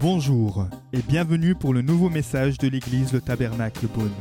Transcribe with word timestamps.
Bonjour 0.00 0.66
et 0.94 1.02
bienvenue 1.02 1.54
pour 1.54 1.74
le 1.74 1.82
nouveau 1.82 2.08
message 2.08 2.56
de 2.56 2.68
l'église 2.68 3.12
Le 3.12 3.20
Tabernacle 3.20 3.86
Beaune. 3.86 4.14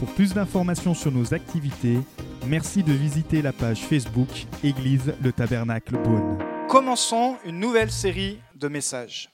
Pour 0.00 0.12
plus 0.12 0.34
d'informations 0.34 0.92
sur 0.92 1.12
nos 1.12 1.32
activités, 1.32 2.00
merci 2.48 2.82
de 2.82 2.92
visiter 2.92 3.40
la 3.40 3.52
page 3.52 3.78
Facebook 3.82 4.28
Église 4.64 5.14
Le 5.22 5.30
Tabernacle 5.30 5.98
Beaune. 5.98 6.36
Commençons 6.68 7.36
une 7.44 7.60
nouvelle 7.60 7.92
série 7.92 8.40
de 8.56 8.66
messages. 8.66 9.30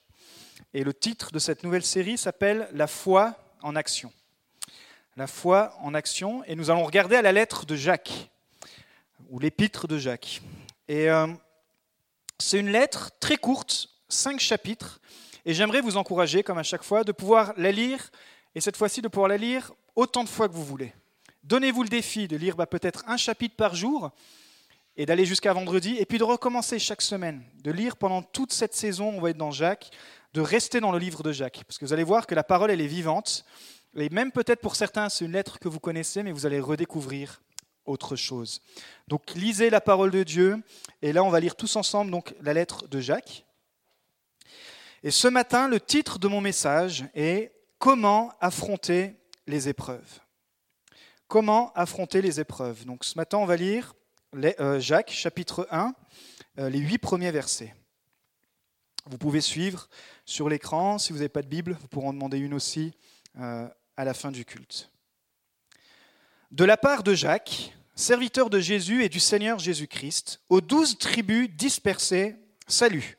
Et 0.75 0.83
le 0.83 0.93
titre 0.93 1.31
de 1.31 1.39
cette 1.39 1.63
nouvelle 1.63 1.83
série 1.83 2.19
s'appelle 2.19 2.69
La 2.73 2.85
foi 2.85 3.33
en 3.63 3.75
action. 3.75 4.13
La 5.17 5.25
foi 5.25 5.73
en 5.81 5.95
action. 5.95 6.43
Et 6.43 6.55
nous 6.55 6.69
allons 6.69 6.83
regarder 6.83 7.15
à 7.15 7.23
la 7.23 7.31
lettre 7.31 7.65
de 7.65 7.75
Jacques, 7.75 8.29
ou 9.31 9.39
l'épître 9.39 9.87
de 9.87 9.97
Jacques. 9.97 10.43
Et 10.87 11.09
euh, 11.09 11.25
c'est 12.37 12.59
une 12.59 12.69
lettre 12.69 13.09
très 13.19 13.37
courte, 13.37 13.89
cinq 14.09 14.39
chapitres, 14.39 15.01
et 15.45 15.53
j'aimerais 15.53 15.81
vous 15.81 15.97
encourager, 15.97 16.43
comme 16.43 16.57
à 16.57 16.63
chaque 16.63 16.83
fois, 16.83 17.03
de 17.03 17.11
pouvoir 17.11 17.53
la 17.57 17.71
lire, 17.71 18.11
et 18.55 18.61
cette 18.61 18.77
fois-ci 18.77 19.01
de 19.01 19.07
pouvoir 19.07 19.29
la 19.29 19.37
lire 19.37 19.71
autant 19.95 20.23
de 20.23 20.29
fois 20.29 20.47
que 20.47 20.53
vous 20.53 20.65
voulez. 20.65 20.93
Donnez-vous 21.43 21.83
le 21.83 21.89
défi 21.89 22.27
de 22.27 22.37
lire 22.37 22.55
bah, 22.55 22.65
peut-être 22.65 23.03
un 23.07 23.17
chapitre 23.17 23.55
par 23.55 23.75
jour, 23.75 24.11
et 24.97 25.05
d'aller 25.05 25.25
jusqu'à 25.25 25.53
vendredi, 25.53 25.97
et 25.97 26.05
puis 26.05 26.17
de 26.17 26.23
recommencer 26.23 26.77
chaque 26.77 27.01
semaine, 27.01 27.43
de 27.63 27.71
lire 27.71 27.97
pendant 27.97 28.21
toute 28.21 28.53
cette 28.53 28.75
saison, 28.75 29.09
on 29.15 29.21
va 29.21 29.31
être 29.31 29.37
dans 29.37 29.51
Jacques, 29.51 29.89
de 30.33 30.41
rester 30.41 30.79
dans 30.79 30.91
le 30.91 30.99
livre 30.99 31.23
de 31.23 31.31
Jacques, 31.31 31.63
parce 31.65 31.77
que 31.77 31.85
vous 31.85 31.93
allez 31.93 32.03
voir 32.03 32.27
que 32.27 32.35
la 32.35 32.43
parole, 32.43 32.71
elle 32.71 32.81
est 32.81 32.87
vivante, 32.87 33.45
et 33.95 34.09
même 34.09 34.31
peut-être 34.31 34.61
pour 34.61 34.75
certains, 34.75 35.09
c'est 35.09 35.25
une 35.25 35.33
lettre 35.33 35.59
que 35.59 35.67
vous 35.67 35.79
connaissez, 35.79 36.23
mais 36.23 36.31
vous 36.31 36.45
allez 36.45 36.59
redécouvrir 36.59 37.41
autre 37.85 38.15
chose. 38.15 38.61
Donc 39.07 39.33
lisez 39.35 39.69
la 39.69 39.81
parole 39.81 40.11
de 40.11 40.23
Dieu, 40.23 40.61
et 41.01 41.13
là 41.13 41.23
on 41.23 41.29
va 41.29 41.39
lire 41.39 41.55
tous 41.55 41.75
ensemble 41.75 42.11
donc 42.11 42.33
la 42.41 42.53
lettre 42.53 42.87
de 42.87 42.99
Jacques. 42.99 43.45
Et 45.03 45.09
ce 45.09 45.27
matin, 45.27 45.67
le 45.67 45.79
titre 45.79 46.19
de 46.19 46.27
mon 46.27 46.41
message 46.41 47.05
est 47.15 47.51
Comment 47.79 48.31
affronter 48.39 49.15
les 49.47 49.67
épreuves 49.67 50.19
Comment 51.27 51.73
affronter 51.73 52.21
les 52.21 52.39
épreuves 52.39 52.85
Donc 52.85 53.03
ce 53.03 53.17
matin, 53.17 53.39
on 53.39 53.45
va 53.45 53.55
lire 53.55 53.95
euh, 54.35 54.79
Jacques 54.79 55.09
chapitre 55.09 55.67
1, 55.71 55.95
euh, 56.59 56.69
les 56.69 56.77
huit 56.77 56.99
premiers 56.99 57.31
versets. 57.31 57.73
Vous 59.07 59.17
pouvez 59.17 59.41
suivre 59.41 59.89
sur 60.25 60.47
l'écran. 60.47 60.99
Si 60.99 61.11
vous 61.11 61.17
n'avez 61.17 61.29
pas 61.29 61.41
de 61.41 61.47
Bible, 61.47 61.75
vous 61.81 61.87
pourrez 61.87 62.07
en 62.07 62.13
demander 62.13 62.37
une 62.37 62.53
aussi 62.53 62.93
euh, 63.39 63.67
à 63.97 64.05
la 64.05 64.13
fin 64.13 64.29
du 64.29 64.45
culte. 64.45 64.91
De 66.51 66.63
la 66.63 66.77
part 66.77 67.01
de 67.01 67.15
Jacques, 67.15 67.73
serviteur 67.95 68.51
de 68.51 68.59
Jésus 68.59 69.03
et 69.03 69.09
du 69.09 69.19
Seigneur 69.19 69.57
Jésus-Christ, 69.57 70.41
aux 70.49 70.61
douze 70.61 70.99
tribus 70.99 71.49
dispersées, 71.49 72.35
salut. 72.67 73.17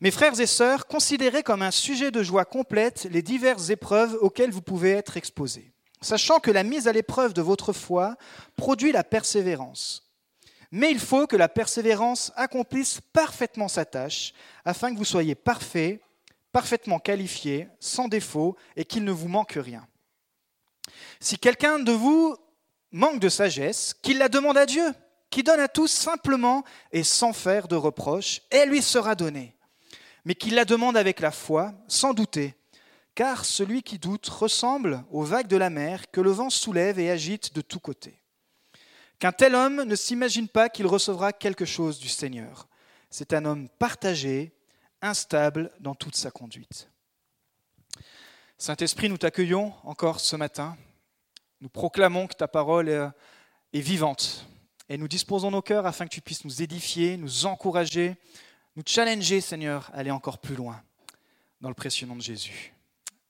Mes 0.00 0.10
frères 0.10 0.38
et 0.38 0.46
sœurs, 0.46 0.86
considérez 0.86 1.42
comme 1.42 1.62
un 1.62 1.70
sujet 1.70 2.10
de 2.10 2.22
joie 2.22 2.44
complète 2.44 3.06
les 3.10 3.22
diverses 3.22 3.70
épreuves 3.70 4.16
auxquelles 4.20 4.50
vous 4.50 4.62
pouvez 4.62 4.90
être 4.90 5.16
exposés, 5.16 5.72
sachant 6.02 6.38
que 6.38 6.50
la 6.50 6.64
mise 6.64 6.86
à 6.86 6.92
l'épreuve 6.92 7.32
de 7.32 7.40
votre 7.40 7.72
foi 7.72 8.16
produit 8.56 8.92
la 8.92 9.04
persévérance. 9.04 10.02
Mais 10.70 10.90
il 10.90 10.98
faut 10.98 11.26
que 11.26 11.36
la 11.36 11.48
persévérance 11.48 12.32
accomplisse 12.36 13.00
parfaitement 13.12 13.68
sa 13.68 13.86
tâche, 13.86 14.34
afin 14.66 14.92
que 14.92 14.98
vous 14.98 15.04
soyez 15.04 15.34
parfaits, 15.34 16.00
parfaitement 16.52 16.98
qualifiés, 16.98 17.68
sans 17.80 18.08
défaut, 18.08 18.56
et 18.76 18.84
qu'il 18.84 19.04
ne 19.04 19.12
vous 19.12 19.28
manque 19.28 19.56
rien. 19.56 19.86
Si 21.20 21.38
quelqu'un 21.38 21.78
de 21.78 21.92
vous 21.92 22.36
manque 22.92 23.20
de 23.20 23.30
sagesse, 23.30 23.94
qu'il 24.02 24.18
la 24.18 24.28
demande 24.28 24.58
à 24.58 24.66
Dieu, 24.66 24.92
qui 25.30 25.42
donne 25.42 25.60
à 25.60 25.68
tous 25.68 25.90
simplement 25.90 26.64
et 26.92 27.02
sans 27.02 27.32
faire 27.32 27.68
de 27.68 27.76
reproche, 27.76 28.42
elle 28.50 28.68
lui 28.70 28.82
sera 28.82 29.14
donnée 29.14 29.55
mais 30.26 30.34
qu'il 30.34 30.56
la 30.56 30.64
demande 30.64 30.96
avec 30.96 31.20
la 31.20 31.30
foi, 31.30 31.72
sans 31.86 32.12
douter, 32.12 32.56
car 33.14 33.44
celui 33.44 33.84
qui 33.84 34.00
doute 34.00 34.26
ressemble 34.26 35.04
aux 35.12 35.22
vagues 35.22 35.46
de 35.46 35.56
la 35.56 35.70
mer 35.70 36.10
que 36.10 36.20
le 36.20 36.32
vent 36.32 36.50
soulève 36.50 36.98
et 36.98 37.10
agite 37.10 37.54
de 37.54 37.60
tous 37.60 37.78
côtés. 37.78 38.20
Qu'un 39.20 39.30
tel 39.30 39.54
homme 39.54 39.84
ne 39.84 39.94
s'imagine 39.94 40.48
pas 40.48 40.68
qu'il 40.68 40.88
recevra 40.88 41.32
quelque 41.32 41.64
chose 41.64 42.00
du 42.00 42.08
Seigneur. 42.08 42.66
C'est 43.08 43.34
un 43.34 43.44
homme 43.44 43.68
partagé, 43.78 44.52
instable 45.00 45.70
dans 45.78 45.94
toute 45.94 46.16
sa 46.16 46.32
conduite. 46.32 46.90
Saint-Esprit, 48.58 49.08
nous 49.08 49.18
t'accueillons 49.18 49.74
encore 49.84 50.18
ce 50.18 50.34
matin. 50.34 50.76
Nous 51.60 51.68
proclamons 51.68 52.26
que 52.26 52.34
ta 52.34 52.48
parole 52.48 52.88
est 52.88 53.80
vivante 53.80 54.44
et 54.88 54.98
nous 54.98 55.08
disposons 55.08 55.52
nos 55.52 55.62
cœurs 55.62 55.86
afin 55.86 56.04
que 56.04 56.14
tu 56.14 56.20
puisses 56.20 56.44
nous 56.44 56.62
édifier, 56.62 57.16
nous 57.16 57.46
encourager, 57.46 58.16
nous 58.76 58.82
challenger, 58.84 59.40
Seigneur, 59.40 59.90
à 59.92 59.98
aller 59.98 60.10
encore 60.10 60.38
plus 60.38 60.54
loin 60.54 60.82
dans 61.62 61.70
le 61.70 61.74
précieux 61.74 62.06
nom 62.06 62.14
de 62.14 62.20
Jésus. 62.20 62.74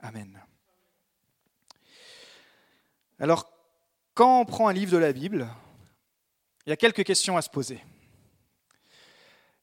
Amen. 0.00 0.42
Alors, 3.20 3.50
quand 4.12 4.40
on 4.40 4.44
prend 4.44 4.66
un 4.66 4.72
livre 4.72 4.92
de 4.92 4.98
la 4.98 5.12
Bible, 5.12 5.48
il 6.66 6.70
y 6.70 6.72
a 6.72 6.76
quelques 6.76 7.04
questions 7.04 7.36
à 7.36 7.42
se 7.42 7.48
poser. 7.48 7.82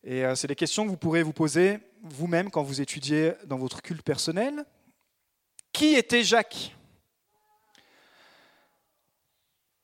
Et 0.05 0.25
euh, 0.25 0.35
c'est 0.35 0.47
des 0.47 0.55
questions 0.55 0.85
que 0.85 0.89
vous 0.89 0.97
pourrez 0.97 1.21
vous 1.21 1.33
poser 1.33 1.79
vous-même 2.01 2.49
quand 2.49 2.63
vous 2.63 2.81
étudiez 2.81 3.33
dans 3.45 3.57
votre 3.57 3.81
culte 3.81 4.03
personnel. 4.03 4.65
Qui 5.71 5.95
était 5.95 6.23
Jacques? 6.23 6.75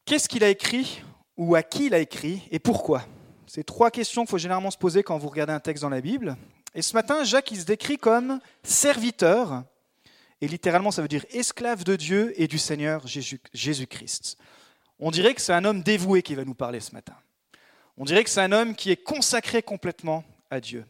Qu'est-ce 0.05 0.29
qu'il 0.29 0.43
a 0.43 0.49
écrit 0.49 1.03
ou 1.37 1.55
à 1.55 1.63
qui 1.63 1.87
il 1.87 1.93
a 1.93 1.99
écrit 1.99 2.47
et 2.51 2.59
pourquoi? 2.59 3.05
C'est 3.49 3.63
trois 3.63 3.89
questions 3.89 4.21
qu'il 4.21 4.29
faut 4.29 4.37
généralement 4.37 4.69
se 4.69 4.77
poser 4.77 5.01
quand 5.01 5.17
vous 5.17 5.27
regardez 5.27 5.53
un 5.53 5.59
texte 5.59 5.81
dans 5.81 5.89
la 5.89 6.01
Bible. 6.01 6.37
Et 6.75 6.83
ce 6.83 6.93
matin, 6.93 7.23
Jacques, 7.23 7.49
il 7.49 7.59
se 7.59 7.65
décrit 7.65 7.97
comme 7.97 8.39
serviteur, 8.61 9.63
et 10.39 10.47
littéralement 10.47 10.91
ça 10.91 11.01
veut 11.01 11.07
dire 11.07 11.25
esclave 11.31 11.83
de 11.83 11.95
Dieu 11.95 12.31
et 12.39 12.47
du 12.47 12.59
Seigneur 12.59 13.07
Jésus-Christ. 13.07 14.37
On 14.99 15.09
dirait 15.09 15.33
que 15.33 15.41
c'est 15.41 15.53
un 15.53 15.65
homme 15.65 15.81
dévoué 15.81 16.21
qui 16.21 16.35
va 16.35 16.45
nous 16.45 16.53
parler 16.53 16.79
ce 16.79 16.93
matin. 16.93 17.15
On 17.97 18.05
dirait 18.05 18.23
que 18.23 18.29
c'est 18.29 18.41
un 18.41 18.51
homme 18.51 18.75
qui 18.75 18.91
est 18.91 19.03
consacré 19.03 19.63
complètement 19.63 20.23
à 20.51 20.61
Dieu. 20.61 20.85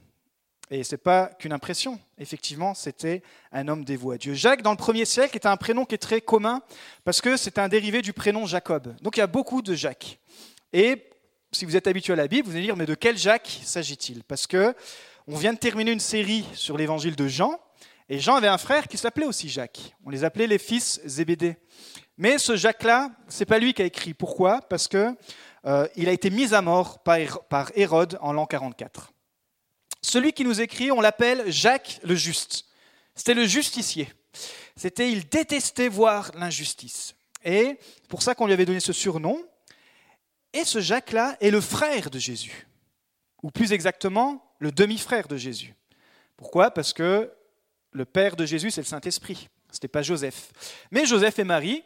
Et 0.69 0.83
ce 0.83 0.95
n'est 0.95 0.99
pas 0.99 1.27
qu'une 1.27 1.53
impression, 1.53 1.97
effectivement, 2.17 2.73
c'était 2.73 3.23
un 3.53 3.69
homme 3.69 3.85
dévoué 3.85 4.15
à 4.15 4.17
Dieu. 4.17 4.33
Jacques, 4.33 4.63
dans 4.63 4.71
le 4.71 4.77
premier 4.77 5.05
siècle, 5.05 5.35
est 5.35 5.47
un 5.47 5.55
prénom 5.55 5.85
qui 5.85 5.95
est 5.95 5.99
très 5.99 6.19
commun 6.19 6.61
parce 7.05 7.21
que 7.21 7.37
c'est 7.37 7.57
un 7.57 7.69
dérivé 7.69 8.01
du 8.01 8.11
prénom 8.11 8.45
Jacob. 8.45 8.93
Donc 9.01 9.15
il 9.15 9.21
y 9.21 9.23
a 9.23 9.27
beaucoup 9.27 9.61
de 9.61 9.73
Jacques. 9.73 10.19
Et 10.73 11.08
si 11.51 11.65
vous 11.65 11.75
êtes 11.75 11.87
habitué 11.87 12.13
à 12.13 12.15
la 12.15 12.27
Bible, 12.27 12.47
vous 12.47 12.55
allez 12.55 12.65
dire, 12.65 12.75
mais 12.75 12.85
de 12.85 12.95
quel 12.95 13.17
Jacques 13.17 13.61
s'agit-il? 13.63 14.23
Parce 14.23 14.47
que 14.47 14.73
on 15.27 15.35
vient 15.35 15.53
de 15.53 15.59
terminer 15.59 15.91
une 15.91 15.99
série 15.99 16.45
sur 16.53 16.77
l'évangile 16.77 17.15
de 17.15 17.27
Jean, 17.27 17.59
et 18.09 18.19
Jean 18.19 18.35
avait 18.35 18.47
un 18.47 18.57
frère 18.57 18.87
qui 18.87 18.97
s'appelait 18.97 19.25
aussi 19.25 19.49
Jacques. 19.49 19.95
On 20.03 20.09
les 20.09 20.23
appelait 20.23 20.47
les 20.47 20.57
fils 20.57 20.99
Zébédée. 21.05 21.57
Mais 22.17 22.39
ce 22.39 22.55
Jacques-là, 22.55 23.11
c'est 23.27 23.45
pas 23.45 23.59
lui 23.59 23.73
qui 23.73 23.83
a 23.83 23.85
écrit. 23.85 24.15
Pourquoi? 24.15 24.61
Parce 24.61 24.87
que 24.87 25.15
euh, 25.65 25.87
il 25.95 26.09
a 26.09 26.11
été 26.11 26.31
mis 26.31 26.53
à 26.53 26.61
mort 26.61 27.03
par 27.03 27.71
Hérode 27.75 28.17
en 28.21 28.33
l'an 28.33 28.47
44. 28.47 29.13
Celui 30.01 30.33
qui 30.33 30.43
nous 30.43 30.61
écrit, 30.61 30.91
on 30.91 31.01
l'appelle 31.01 31.51
Jacques 31.51 31.99
le 32.03 32.15
Juste. 32.15 32.65
C'était 33.15 33.33
le 33.33 33.45
justicier. 33.45 34.11
C'était, 34.75 35.11
il 35.11 35.27
détestait 35.27 35.89
voir 35.89 36.31
l'injustice. 36.35 37.15
Et 37.43 37.77
pour 38.07 38.23
ça 38.23 38.33
qu'on 38.33 38.45
lui 38.45 38.53
avait 38.53 38.65
donné 38.65 38.79
ce 38.79 38.93
surnom. 38.93 39.39
Et 40.53 40.63
ce 40.63 40.79
Jacques-là 40.79 41.37
est 41.41 41.51
le 41.51 41.61
frère 41.61 42.09
de 42.09 42.19
Jésus, 42.19 42.67
ou 43.43 43.51
plus 43.51 43.71
exactement, 43.71 44.43
le 44.59 44.71
demi-frère 44.71 45.27
de 45.27 45.37
Jésus. 45.37 45.75
Pourquoi? 46.37 46.71
Parce 46.71 46.93
que 46.93 47.31
le 47.91 48.05
père 48.05 48.35
de 48.35 48.45
Jésus, 48.45 48.71
c'est 48.71 48.81
le 48.81 48.87
Saint-Esprit. 48.87 49.49
Ce 49.71 49.75
n'était 49.75 49.87
pas 49.87 50.01
Joseph. 50.01 50.51
Mais 50.91 51.05
Joseph 51.05 51.37
et 51.39 51.43
Marie, 51.43 51.83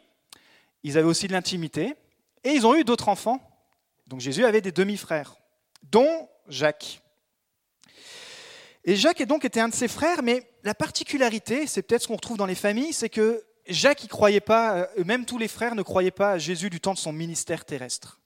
ils 0.82 0.96
avaient 0.96 1.08
aussi 1.08 1.26
de 1.26 1.32
l'intimité, 1.32 1.94
et 2.42 2.50
ils 2.50 2.66
ont 2.66 2.74
eu 2.74 2.84
d'autres 2.84 3.08
enfants. 3.08 3.40
Donc 4.06 4.20
Jésus 4.20 4.44
avait 4.44 4.60
des 4.60 4.72
demi-frères, 4.72 5.36
dont 5.82 6.28
Jacques. 6.48 7.00
Et 8.84 8.96
Jacques 8.96 9.20
est 9.20 9.26
donc 9.26 9.44
était 9.44 9.60
un 9.60 9.68
de 9.68 9.74
ses 9.74 9.88
frères, 9.88 10.22
mais 10.22 10.46
la 10.62 10.74
particularité, 10.74 11.66
c'est 11.66 11.82
peut-être 11.82 12.02
ce 12.02 12.08
qu'on 12.08 12.16
retrouve 12.16 12.36
dans 12.36 12.46
les 12.46 12.54
familles, 12.54 12.92
c'est 12.92 13.08
que 13.08 13.42
Jacques, 13.66 14.04
il 14.04 14.08
croyait 14.08 14.40
pas, 14.40 14.76
euh, 14.76 15.04
même 15.04 15.24
tous 15.24 15.38
les 15.38 15.48
frères 15.48 15.74
ne 15.74 15.82
croyaient 15.82 16.10
pas 16.10 16.32
à 16.32 16.38
Jésus 16.38 16.68
du 16.68 16.80
temps 16.80 16.92
de 16.92 16.98
son 16.98 17.12
ministère 17.12 17.64
terrestre. 17.64 18.20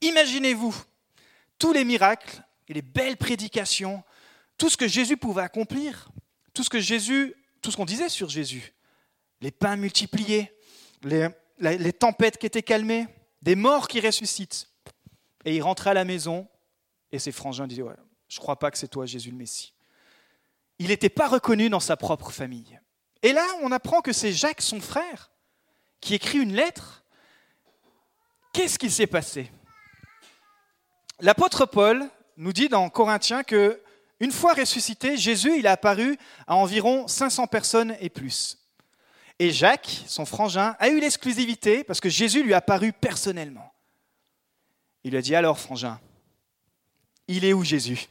Imaginez-vous 0.00 0.74
tous 1.58 1.72
les 1.72 1.84
miracles 1.84 2.42
et 2.68 2.74
les 2.74 2.82
belles 2.82 3.16
prédications, 3.16 4.02
tout 4.56 4.68
ce 4.68 4.76
que 4.76 4.88
Jésus 4.88 5.16
pouvait 5.16 5.42
accomplir, 5.42 6.10
tout 6.54 6.62
ce 6.62 6.70
que 6.70 6.80
Jésus, 6.80 7.34
tout 7.60 7.70
ce 7.70 7.76
qu'on 7.76 7.84
disait 7.84 8.08
sur 8.08 8.28
Jésus, 8.28 8.74
les 9.40 9.50
pains 9.50 9.76
multipliés, 9.76 10.52
les, 11.02 11.92
tempêtes 11.92 12.38
qui 12.38 12.46
étaient 12.46 12.62
calmées, 12.62 13.06
des 13.42 13.54
morts 13.54 13.88
qui 13.88 14.00
ressuscitent. 14.00 14.68
Et 15.44 15.56
il 15.56 15.62
rentrait 15.62 15.90
à 15.90 15.94
la 15.94 16.04
maison 16.04 16.46
et 17.12 17.18
ses 17.18 17.32
frangins 17.32 17.66
disaient 17.66 17.82
Je 18.28 18.36
ne 18.36 18.40
crois 18.40 18.58
pas 18.58 18.70
que 18.70 18.78
c'est 18.78 18.88
toi, 18.88 19.06
Jésus 19.06 19.30
le 19.30 19.36
Messie. 19.36 19.72
Il 20.78 20.88
n'était 20.88 21.10
pas 21.10 21.28
reconnu 21.28 21.68
dans 21.68 21.80
sa 21.80 21.96
propre 21.96 22.30
famille. 22.30 22.78
Et 23.22 23.32
là, 23.32 23.46
on 23.62 23.72
apprend 23.72 24.00
que 24.00 24.12
c'est 24.12 24.32
Jacques, 24.32 24.62
son 24.62 24.80
frère, 24.80 25.30
qui 26.00 26.14
écrit 26.14 26.38
une 26.38 26.54
lettre. 26.54 27.04
Qu'est-ce 28.52 28.78
qui 28.78 28.90
s'est 28.90 29.06
passé? 29.06 29.50
L'apôtre 31.22 31.66
Paul 31.66 32.08
nous 32.38 32.52
dit 32.52 32.68
dans 32.68 32.88
Corinthiens 32.88 33.42
que 33.42 33.80
Une 34.20 34.32
fois 34.32 34.54
ressuscité, 34.54 35.16
Jésus, 35.16 35.58
il 35.58 35.66
a 35.66 35.72
apparu 35.72 36.18
à 36.46 36.56
environ 36.56 37.08
500 37.08 37.46
personnes 37.46 37.96
et 38.00 38.10
plus. 38.10 38.58
Et 39.38 39.50
Jacques, 39.50 40.02
son 40.06 40.26
frangin, 40.26 40.76
a 40.78 40.90
eu 40.90 41.00
l'exclusivité 41.00 41.84
parce 41.84 42.00
que 42.00 42.10
Jésus 42.10 42.42
lui 42.42 42.52
a 42.52 42.58
apparu 42.58 42.92
personnellement. 42.92 43.72
Il 45.04 45.12
lui 45.12 45.18
a 45.18 45.22
dit 45.22 45.34
alors, 45.34 45.58
frangin, 45.58 45.98
il 47.28 47.46
est 47.46 47.54
où 47.54 47.64
Jésus? 47.64 48.08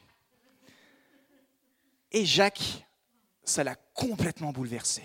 Et 2.12 2.26
Jacques, 2.26 2.88
ça 3.44 3.64
l'a 3.64 3.76
complètement 3.94 4.52
bouleversé. 4.52 5.04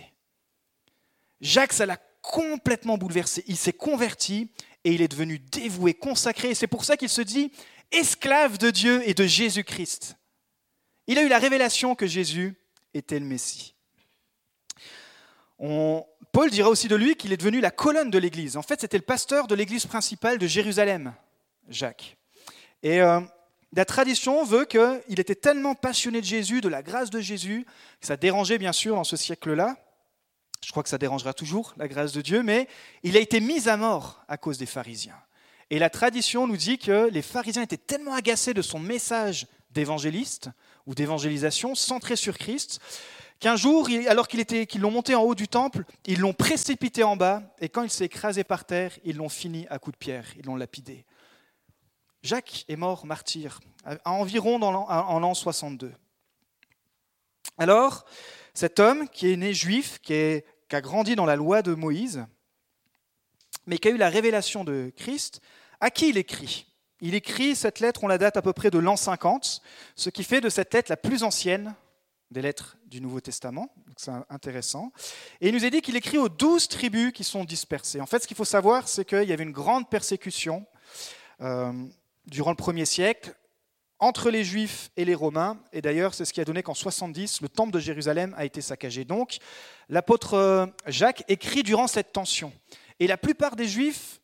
Jacques, 1.43 1.75
ça 1.75 1.85
l'a 1.85 1.99
complètement 2.23 2.97
bouleversé. 2.97 3.45
Il 3.47 3.59
s'est 3.59 3.75
converti 3.75 4.49
et 4.85 4.93
il 4.93 5.03
est 5.03 5.09
devenu 5.09 5.39
dévoué, 5.39 5.95
consacré. 5.95 6.55
c'est 6.55 6.67
pour 6.67 6.85
ça 6.85 6.97
qu'il 6.97 7.09
se 7.09 7.23
dit 7.23 7.53
esclave 7.97 8.59
de 8.59 8.71
Dieu 8.71 9.03
et 9.09 9.15
de 9.15 9.27
Jésus-Christ. 9.27 10.17
Il 11.07 11.19
a 11.19 11.23
eu 11.23 11.29
la 11.29 11.39
révélation 11.39 11.95
que 11.95 12.07
Jésus 12.07 12.55
était 12.95 13.19
le 13.19 13.27
Messie. 13.27 13.75
Paul 15.59 16.51
dira 16.51 16.69
aussi 16.69 16.89
de 16.89 16.97
lui 16.97 17.15
qu'il 17.15 17.33
est 17.33 17.37
devenu 17.37 17.61
la 17.61 17.71
colonne 17.71 18.11
de 18.11 18.19
l'Église. 18.19 18.57
En 18.57 18.63
fait, 18.63 18.81
c'était 18.81 18.99
le 18.99 19.05
pasteur 19.05 19.47
de 19.47 19.55
l'Église 19.55 19.87
principale 19.87 20.39
de 20.39 20.47
Jérusalem, 20.47 21.15
Jacques. 21.69 22.17
Et 22.83 23.01
euh, 23.01 23.21
la 23.73 23.85
tradition 23.85 24.45
veut 24.45 24.65
qu'il 24.65 25.21
était 25.21 25.35
tellement 25.35 25.75
passionné 25.75 26.21
de 26.21 26.27
Jésus, 26.27 26.61
de 26.61 26.69
la 26.69 26.83
grâce 26.83 27.11
de 27.11 27.21
Jésus, 27.21 27.65
que 28.01 28.07
ça 28.07 28.17
dérangeait 28.17 28.59
bien 28.59 28.73
sûr 28.73 28.97
dans 28.97 29.05
ce 29.05 29.17
siècle-là. 29.17 29.77
Je 30.65 30.71
crois 30.71 30.83
que 30.83 30.89
ça 30.89 30.99
dérangera 30.99 31.35
toujours 31.35 31.75
la 31.77 31.89
grâce 31.89 32.13
de 32.13 32.21
Dieu, 32.21 32.43
mais 32.43 32.69
il 33.03 33.17
a 33.17 33.21
été 33.21 33.41
mis 33.41 33.69
à 33.69 33.77
mort 33.77 34.25
à 34.29 34.37
cause 34.37 34.59
des 34.59 34.67
pharisiens. 34.67 35.21
Et 35.71 35.79
la 35.79 35.91
tradition 35.91 36.47
nous 36.47 36.57
dit 36.57 36.79
que 36.79 37.09
les 37.11 37.23
pharisiens 37.23 37.63
étaient 37.63 37.77
tellement 37.77 38.15
agacés 38.15 38.55
de 38.55 38.63
son 38.63 38.79
message 38.79 39.47
d'évangéliste 39.71 40.51
ou 40.87 40.95
d'évangélisation 40.95 41.75
centré 41.75 42.17
sur 42.17 42.39
Christ, 42.39 42.81
qu'un 43.41 43.57
jour, 43.57 43.89
alors 44.09 44.29
qu'ils 44.29 44.81
l'ont 44.81 44.91
monté 44.91 45.15
en 45.15 45.23
haut 45.23 45.35
du 45.35 45.49
temple, 45.49 45.85
ils 46.07 46.21
l'ont 46.21 46.33
précipité 46.33 47.03
en 47.03 47.17
bas, 47.17 47.43
et 47.61 47.69
quand 47.69 47.83
il 47.83 47.91
s'est 47.91 48.05
écrasé 48.07 48.45
par 48.45 48.65
terre, 48.65 48.93
ils 49.05 49.17
l'ont 49.17 49.29
fini 49.29 49.67
à 49.69 49.79
coups 49.79 49.95
de 49.95 49.99
pierre, 49.99 50.27
ils 50.39 50.45
l'ont 50.47 50.57
lapidé. 50.57 51.05
Jacques 52.23 52.65
est 52.69 52.77
mort 52.77 53.05
martyr, 53.05 53.61
à 53.85 54.13
environ 54.13 54.61
en 54.63 55.19
l'an 55.21 55.35
62. 55.35 55.93
Alors, 57.59 58.05
cet 58.55 58.81
homme 58.81 59.09
qui 59.09 59.31
est 59.31 59.37
né 59.37 59.53
juif, 59.53 59.99
qui, 60.01 60.41
qui 60.69 60.77
a 60.77 60.81
grandi 60.81 61.17
dans 61.17 61.27
la 61.27 61.37
loi 61.37 61.63
de 61.63 61.75
Moïse, 61.75 62.27
mais 63.67 63.79
qui 63.79 63.89
a 63.89 63.91
eu 63.91 63.97
la 63.97 64.09
révélation 64.09 64.65
de 64.65 64.93
Christ, 64.97 65.41
à 65.81 65.91
qui 65.91 66.09
il 66.09 66.19
écrit? 66.19 66.67
Il 67.01 67.15
écrit 67.15 67.57
cette 67.57 67.81
lettre, 67.81 68.05
on 68.05 68.09
la 68.09 68.19
date 68.19 68.37
à 68.37 68.43
peu 68.43 68.53
près 68.53 68.71
de 68.71 68.79
l'an 68.79 68.97
50, 68.97 69.63
ce 69.97 70.11
qui 70.11 70.25
fait 70.25 70.41
de 70.41 70.49
cette 70.49 70.73
lettre 70.73 70.91
la 70.91 70.97
plus 70.97 71.23
ancienne 71.23 71.75
des 72.31 72.43
lettres 72.43 72.77
du 72.87 73.01
Nouveau 73.01 73.21
Testament. 73.21 73.69
C'est 73.97 74.13
intéressant. 74.31 74.93
Et 75.41 75.49
il 75.49 75.55
nous 75.55 75.65
est 75.65 75.71
dit 75.71 75.83
qu'il 75.83 75.97
écrit 75.97 76.19
aux 76.19 76.29
douze 76.29 76.69
tribus 76.69 77.13
qui 77.13 77.25
sont 77.25 77.45
dispersées. 77.45 78.01
En 78.01 78.07
fait, 78.07 78.23
ce 78.23 78.27
qu'il 78.27 78.37
faut 78.37 78.45
savoir, 78.45 78.89
c'est 78.89 79.05
qu'il 79.05 79.25
y 79.25 79.33
avait 79.33 79.45
une 79.45 79.53
grande 79.53 79.89
persécution 79.89 80.67
euh, 81.41 81.73
durant 82.27 82.51
le 82.51 82.57
premier 82.57 82.85
siècle 82.85 83.35
entre 83.99 84.31
les 84.31 84.45
Juifs 84.45 84.91
et 84.97 85.05
les 85.05 85.15
Romains. 85.15 85.59
Et 85.73 85.81
d'ailleurs, 85.81 86.15
c'est 86.15 86.25
ce 86.25 86.33
qui 86.33 86.41
a 86.41 86.45
donné 86.45 86.63
qu'en 86.63 86.75
70, 86.75 87.41
le 87.41 87.49
temple 87.49 87.73
de 87.73 87.79
Jérusalem 87.79 88.35
a 88.37 88.45
été 88.45 88.61
saccagé. 88.61 89.05
Donc, 89.05 89.39
l'apôtre 89.89 90.73
Jacques 90.87 91.25
écrit 91.29 91.63
durant 91.63 91.87
cette 91.87 92.13
tension. 92.13 92.53
Et 93.01 93.07
la 93.07 93.17
plupart 93.17 93.57
des 93.57 93.67
Juifs 93.67 94.21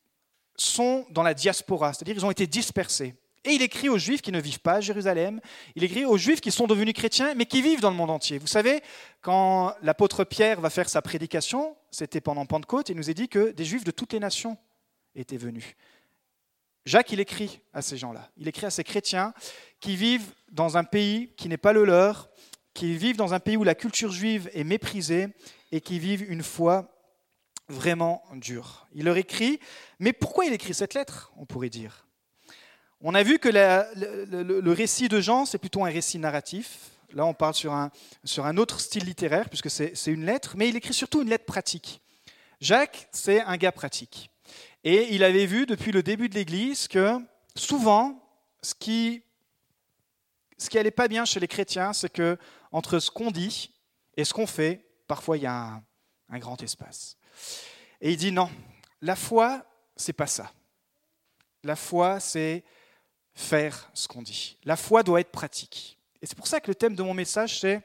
sont 0.56 1.06
dans 1.10 1.22
la 1.22 1.34
diaspora, 1.34 1.92
c'est-à-dire 1.92 2.16
ils 2.16 2.26
ont 2.26 2.30
été 2.30 2.46
dispersés. 2.46 3.14
Et 3.44 3.52
il 3.52 3.62
écrit 3.62 3.88
aux 3.88 3.96
Juifs 3.96 4.20
qui 4.20 4.32
ne 4.32 4.40
vivent 4.40 4.60
pas 4.60 4.74
à 4.74 4.80
Jérusalem, 4.80 5.40
il 5.74 5.82
écrit 5.82 6.04
aux 6.04 6.18
Juifs 6.18 6.42
qui 6.42 6.50
sont 6.50 6.66
devenus 6.66 6.92
chrétiens, 6.92 7.34
mais 7.34 7.46
qui 7.46 7.62
vivent 7.62 7.80
dans 7.80 7.90
le 7.90 7.96
monde 7.96 8.10
entier. 8.10 8.38
Vous 8.38 8.46
savez, 8.46 8.82
quand 9.22 9.74
l'apôtre 9.82 10.24
Pierre 10.24 10.60
va 10.60 10.68
faire 10.68 10.90
sa 10.90 11.00
prédication, 11.00 11.74
c'était 11.90 12.20
pendant 12.20 12.44
Pentecôte, 12.44 12.90
il 12.90 12.96
nous 12.96 13.08
est 13.08 13.14
dit 13.14 13.28
que 13.28 13.50
des 13.52 13.64
Juifs 13.64 13.84
de 13.84 13.90
toutes 13.90 14.12
les 14.12 14.20
nations 14.20 14.58
étaient 15.14 15.38
venus. 15.38 15.74
Jacques, 16.84 17.12
il 17.12 17.20
écrit 17.20 17.60
à 17.72 17.80
ces 17.80 17.96
gens-là, 17.96 18.30
il 18.36 18.46
écrit 18.46 18.66
à 18.66 18.70
ces 18.70 18.84
chrétiens 18.84 19.32
qui 19.80 19.96
vivent 19.96 20.32
dans 20.50 20.76
un 20.76 20.84
pays 20.84 21.32
qui 21.36 21.48
n'est 21.48 21.56
pas 21.56 21.72
le 21.72 21.84
leur, 21.84 22.28
qui 22.74 22.94
vivent 22.96 23.16
dans 23.16 23.32
un 23.32 23.40
pays 23.40 23.56
où 23.56 23.64
la 23.64 23.74
culture 23.74 24.12
juive 24.12 24.50
est 24.52 24.64
méprisée 24.64 25.28
et 25.72 25.80
qui 25.80 25.98
vivent 25.98 26.30
une 26.30 26.42
foi 26.42 26.99
vraiment 27.70 28.22
dur. 28.34 28.86
Il 28.94 29.04
leur 29.04 29.16
écrit, 29.16 29.60
mais 29.98 30.12
pourquoi 30.12 30.44
il 30.44 30.52
écrit 30.52 30.74
cette 30.74 30.94
lettre, 30.94 31.32
on 31.36 31.46
pourrait 31.46 31.70
dire? 31.70 32.06
On 33.00 33.14
a 33.14 33.22
vu 33.22 33.38
que 33.38 33.48
le, 33.48 34.72
récit 34.72 35.08
de 35.08 35.20
Jean, 35.20 35.46
c'est 35.46 35.58
plutôt 35.58 35.84
un 35.84 35.90
récit 35.90 36.18
narratif. 36.18 36.90
Là, 37.12 37.24
on 37.24 37.32
parle 37.32 37.54
sur 37.54 37.72
un, 37.72 37.90
sur 38.24 38.44
un 38.44 38.56
autre 38.56 38.78
style 38.78 39.04
littéraire, 39.04 39.48
puisque 39.48 39.70
c'est 39.70 39.94
une 40.06 40.26
lettre, 40.26 40.54
mais 40.56 40.68
il 40.68 40.76
écrit 40.76 40.92
surtout 40.92 41.22
une 41.22 41.30
lettre 41.30 41.46
pratique. 41.46 42.02
Jacques, 42.60 43.08
c'est 43.10 43.40
un 43.40 43.56
gars 43.56 43.72
pratique. 43.72 44.30
Et 44.84 45.14
il 45.14 45.24
avait 45.24 45.46
vu 45.46 45.64
depuis 45.64 45.92
le 45.92 46.02
début 46.02 46.28
de 46.28 46.34
l'Église 46.34 46.88
que 46.88 47.18
souvent, 47.54 48.22
ce 48.62 48.74
qui 48.74 49.22
ce 50.58 50.68
qui 50.68 50.78
allait 50.78 50.90
pas 50.90 51.08
bien 51.08 51.24
chez 51.24 51.40
les 51.40 51.48
chrétiens, 51.48 51.94
c'est 51.94 52.12
que 52.12 52.36
entre 52.70 52.98
ce 52.98 53.10
qu'on 53.10 53.30
dit 53.30 53.74
et 54.18 54.24
ce 54.24 54.34
qu'on 54.34 54.46
fait, 54.46 54.86
parfois 55.06 55.38
il 55.38 55.44
y 55.44 55.46
a 55.46 55.80
un 56.28 56.38
grand 56.38 56.62
espace. 56.62 57.16
Et 58.00 58.12
il 58.12 58.16
dit 58.16 58.32
non, 58.32 58.50
la 59.02 59.16
foi, 59.16 59.64
c'est 59.96 60.12
pas 60.12 60.26
ça. 60.26 60.52
La 61.62 61.76
foi, 61.76 62.20
c'est 62.20 62.64
faire 63.34 63.90
ce 63.94 64.08
qu'on 64.08 64.22
dit. 64.22 64.56
La 64.64 64.76
foi 64.76 65.02
doit 65.02 65.20
être 65.20 65.30
pratique. 65.30 65.98
Et 66.22 66.26
c'est 66.26 66.36
pour 66.36 66.46
ça 66.46 66.60
que 66.60 66.68
le 66.68 66.74
thème 66.74 66.94
de 66.94 67.02
mon 67.02 67.14
message, 67.14 67.60
c'est 67.60 67.82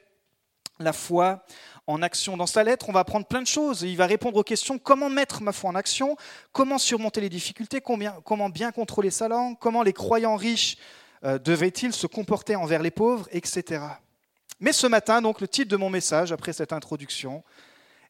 la 0.79 0.93
foi 0.93 1.45
en 1.87 2.01
action. 2.01 2.35
Dans 2.37 2.47
sa 2.47 2.63
lettre, 2.63 2.89
on 2.89 2.91
va 2.91 3.01
apprendre 3.01 3.25
plein 3.25 3.41
de 3.41 3.47
choses. 3.47 3.83
Il 3.83 3.95
va 3.95 4.05
répondre 4.05 4.37
aux 4.37 4.43
questions 4.43 4.77
comment 4.77 5.09
mettre 5.09 5.41
ma 5.41 5.51
foi 5.51 5.69
en 5.69 5.75
action, 5.75 6.17
comment 6.51 6.77
surmonter 6.77 7.21
les 7.21 7.29
difficultés, 7.29 7.81
comment 7.81 8.49
bien 8.49 8.71
contrôler 8.71 9.11
sa 9.11 9.27
langue, 9.27 9.57
comment 9.59 9.83
les 9.83 9.93
croyants 9.93 10.35
riches 10.35 10.77
euh, 11.23 11.39
devaient-ils 11.39 11.93
se 11.93 12.07
comporter 12.07 12.55
envers 12.55 12.81
les 12.81 12.91
pauvres, 12.91 13.27
etc. 13.31 13.83
Mais 14.59 14.73
ce 14.73 14.87
matin, 14.87 15.21
donc, 15.21 15.41
le 15.41 15.47
titre 15.47 15.69
de 15.69 15.77
mon 15.77 15.89
message, 15.89 16.31
après 16.31 16.53
cette 16.53 16.73
introduction, 16.73 17.43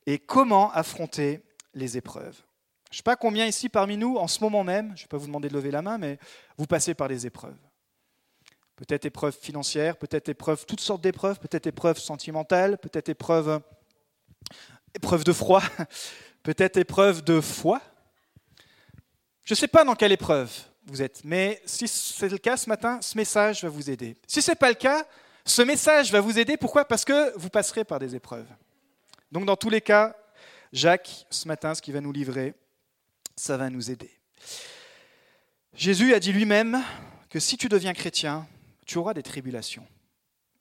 est 0.05 0.19
comment 0.19 0.71
affronter 0.71 1.41
les 1.73 1.97
épreuves. 1.97 2.41
Je 2.89 2.95
ne 2.95 2.97
sais 2.97 3.03
pas 3.03 3.15
combien 3.15 3.45
ici 3.45 3.69
parmi 3.69 3.97
nous, 3.97 4.17
en 4.17 4.27
ce 4.27 4.41
moment 4.41 4.63
même, 4.63 4.93
je 4.95 5.01
ne 5.01 5.05
vais 5.05 5.09
pas 5.09 5.17
vous 5.17 5.27
demander 5.27 5.49
de 5.49 5.53
lever 5.53 5.71
la 5.71 5.81
main, 5.81 5.97
mais 5.97 6.17
vous 6.57 6.65
passez 6.65 6.93
par 6.93 7.09
des 7.09 7.25
épreuves. 7.25 7.57
Peut-être 8.75 9.05
épreuves 9.05 9.37
financières, 9.37 9.97
peut-être 9.97 10.29
épreuves, 10.29 10.65
toutes 10.65 10.81
sortes 10.81 11.01
d'épreuves, 11.01 11.39
peut-être 11.39 11.67
épreuves 11.67 11.97
sentimentales, 11.97 12.77
peut-être 12.77 13.09
épreuves, 13.09 13.61
épreuves 14.93 15.23
de 15.23 15.33
froid, 15.33 15.63
peut-être 16.43 16.77
épreuves 16.77 17.23
de 17.23 17.41
foi. 17.41 17.81
Je 19.43 19.53
ne 19.53 19.57
sais 19.57 19.67
pas 19.67 19.83
dans 19.83 19.95
quelle 19.95 20.11
épreuve 20.11 20.51
vous 20.85 21.01
êtes, 21.01 21.21
mais 21.23 21.61
si 21.65 21.87
c'est 21.87 22.29
le 22.29 22.37
cas 22.37 22.57
ce 22.57 22.69
matin, 22.69 22.99
ce 23.01 23.17
message 23.17 23.63
va 23.63 23.69
vous 23.69 23.89
aider. 23.89 24.15
Si 24.27 24.41
ce 24.41 24.51
n'est 24.51 24.55
pas 24.55 24.69
le 24.69 24.75
cas, 24.75 25.05
ce 25.45 25.61
message 25.61 26.11
va 26.11 26.19
vous 26.19 26.37
aider. 26.37 26.57
Pourquoi? 26.57 26.85
Parce 26.85 27.05
que 27.05 27.37
vous 27.37 27.49
passerez 27.49 27.83
par 27.83 27.99
des 27.99 28.15
épreuves. 28.15 28.47
Donc 29.35 29.43
dans 29.43 29.57
tous 29.57 29.69
les 29.69 29.81
cas, 29.81 30.15
Jacques, 30.71 31.25
ce 31.29 31.49
matin, 31.49 31.75
ce 31.75 31.81
qu'il 31.81 31.93
va 31.93 31.99
nous 31.99 32.13
livrer, 32.13 32.53
ça 33.35 33.57
va 33.57 33.69
nous 33.69 33.91
aider. 33.91 34.09
Jésus 35.73 36.13
a 36.13 36.21
dit 36.21 36.31
lui-même 36.31 36.81
que 37.29 37.41
si 37.41 37.57
tu 37.57 37.67
deviens 37.67 37.91
chrétien, 37.91 38.47
tu 38.85 38.97
auras 38.97 39.13
des 39.13 39.23
tribulations. 39.23 39.85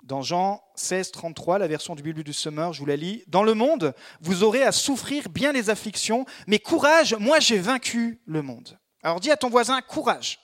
Dans 0.02 0.22
Jean 0.22 0.60
16, 0.74 1.12
33, 1.12 1.60
la 1.60 1.68
version 1.68 1.94
du 1.94 2.02
Bible 2.02 2.24
du 2.24 2.32
Semeur, 2.32 2.72
je 2.72 2.80
vous 2.80 2.86
la 2.86 2.96
lis. 2.96 3.22
Dans 3.28 3.44
le 3.44 3.54
monde, 3.54 3.94
vous 4.20 4.42
aurez 4.42 4.64
à 4.64 4.72
souffrir 4.72 5.28
bien 5.28 5.52
les 5.52 5.70
afflictions, 5.70 6.26
mais 6.48 6.58
courage, 6.58 7.14
moi 7.20 7.38
j'ai 7.38 7.58
vaincu 7.58 8.18
le 8.26 8.42
monde. 8.42 8.76
Alors 9.04 9.20
dis 9.20 9.30
à 9.30 9.36
ton 9.36 9.50
voisin, 9.50 9.80
courage. 9.82 10.40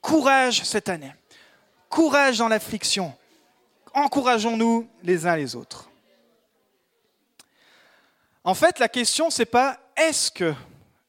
Courage 0.00 0.62
cette 0.62 0.88
année. 0.88 1.12
Courage 1.88 2.38
dans 2.38 2.48
l'affliction. 2.48 3.12
Encourageons-nous 3.92 4.88
les 5.02 5.26
uns 5.26 5.34
les 5.34 5.56
autres. 5.56 5.89
En 8.42 8.54
fait, 8.54 8.78
la 8.78 8.88
question, 8.88 9.28
c'est 9.28 9.44
pas 9.44 9.78
est-ce 9.96 10.30
que 10.30 10.54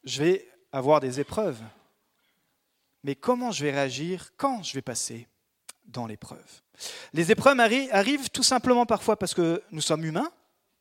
je 0.04 0.22
vais 0.24 0.50
avoir 0.74 1.00
des 1.00 1.20
épreuves, 1.20 1.60
mais 3.04 3.16
comment 3.16 3.52
je 3.52 3.64
vais 3.64 3.72
réagir 3.72 4.32
quand 4.36 4.64
je 4.64 4.74
vais 4.74 4.82
passer 4.82 5.28
dans 5.86 6.08
l'épreuve. 6.08 6.62
Les 7.14 7.32
épreuves 7.32 7.60
arrivent 7.60 8.30
tout 8.30 8.44
simplement 8.44 8.86
parfois 8.86 9.18
parce 9.18 9.34
que 9.34 9.62
nous 9.72 9.82
sommes 9.82 10.06
humains, 10.06 10.32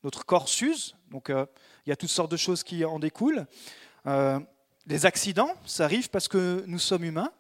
notre 0.03 0.25
corps 0.25 0.49
s'use, 0.49 0.97
donc 1.11 1.31
euh, 1.31 1.47
il 1.87 1.91
y 1.91 1.93
a 1.93 1.97
toutes 1.97 2.11
sortes 2.11 2.31
de 2.31 2.37
choses 2.37 2.63
qui 2.63 2.85
en 2.85 2.99
découlent. 2.99 3.47
Euh, 4.07 4.41
les 4.87 5.07
accidents, 5.07 5.55
ça 5.67 5.85
arrive 5.85 6.11
parce 6.11 6.29
que 6.29 6.65
nous 6.67 6.79
sommes 6.79 7.05
humains, 7.05 7.33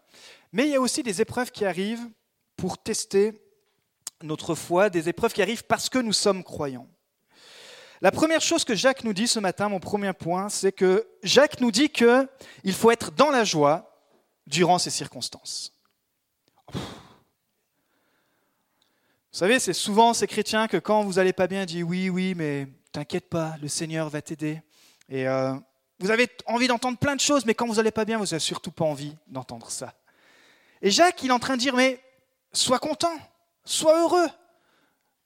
mais 0.52 0.64
il 0.64 0.70
y 0.70 0.76
a 0.76 0.80
aussi 0.80 1.02
des 1.02 1.20
épreuves 1.20 1.50
qui 1.50 1.64
arrivent 1.64 2.08
pour 2.56 2.78
tester 2.78 3.40
notre 4.22 4.54
foi, 4.54 4.90
des 4.90 5.08
épreuves 5.08 5.32
qui 5.32 5.42
arrivent 5.42 5.64
parce 5.64 5.88
que 5.88 5.98
nous 5.98 6.12
sommes 6.12 6.44
croyants. 6.44 6.88
La 8.02 8.10
première 8.10 8.40
chose 8.40 8.64
que 8.64 8.74
Jacques 8.74 9.04
nous 9.04 9.12
dit 9.12 9.28
ce 9.28 9.38
matin, 9.40 9.68
mon 9.68 9.78
premier 9.78 10.14
point, 10.14 10.48
c'est 10.48 10.72
que 10.72 11.06
Jacques 11.22 11.60
nous 11.60 11.70
dit 11.70 11.90
qu'il 11.90 12.72
faut 12.72 12.90
être 12.90 13.10
dans 13.10 13.30
la 13.30 13.44
joie 13.44 13.94
durant 14.46 14.78
ces 14.78 14.88
circonstances. 14.88 15.74
Vous 16.72 16.80
savez, 19.32 19.58
c'est 19.58 19.74
souvent 19.74 20.14
ces 20.14 20.26
chrétiens 20.26 20.66
que 20.66 20.78
quand 20.78 21.02
vous 21.02 21.14
n'allez 21.14 21.34
pas 21.34 21.46
bien, 21.46 21.66
disent 21.66 21.82
oui, 21.82 22.08
oui, 22.08 22.34
mais 22.34 22.68
t'inquiète 22.90 23.28
pas, 23.28 23.56
le 23.60 23.68
Seigneur 23.68 24.08
va 24.08 24.22
t'aider. 24.22 24.62
Et 25.10 25.28
euh, 25.28 25.54
vous 25.98 26.10
avez 26.10 26.26
envie 26.46 26.68
d'entendre 26.68 26.96
plein 26.96 27.16
de 27.16 27.20
choses, 27.20 27.44
mais 27.44 27.54
quand 27.54 27.66
vous 27.66 27.74
n'allez 27.74 27.90
pas 27.90 28.06
bien, 28.06 28.16
vous 28.16 28.24
n'avez 28.24 28.38
surtout 28.38 28.72
pas 28.72 28.86
envie 28.86 29.14
d'entendre 29.26 29.70
ça. 29.70 29.92
Et 30.80 30.90
Jacques, 30.90 31.22
il 31.22 31.28
est 31.28 31.34
en 31.34 31.38
train 31.38 31.56
de 31.56 31.60
dire, 31.60 31.76
mais 31.76 32.02
sois 32.52 32.78
content, 32.78 33.14
sois 33.66 34.00
heureux, 34.00 34.28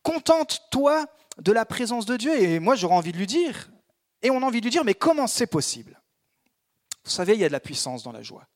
contente-toi 0.03 1.07
de 1.39 1.53
la 1.53 1.65
présence 1.65 2.07
de 2.07 2.17
Dieu. 2.17 2.41
Et 2.41 2.59
moi, 2.59 2.75
j'aurais 2.75 2.95
envie 2.95 3.13
de 3.13 3.19
lui 3.19 3.27
dire, 3.27 3.71
et 4.23 4.31
on 4.31 4.43
a 4.43 4.47
envie 4.47 4.61
de 4.61 4.67
lui 4.67 4.71
dire, 4.71 4.85
mais 4.85 4.95
comment 4.95 5.27
c'est 5.27 5.47
possible? 5.47 6.01
Vous 7.05 7.11
savez, 7.11 7.35
il 7.35 7.41
y 7.41 7.45
a 7.45 7.49
de 7.49 7.53
la 7.53 7.61
puissance 7.61 8.03
dans 8.03 8.13
la 8.13 8.23
joie. 8.23 8.47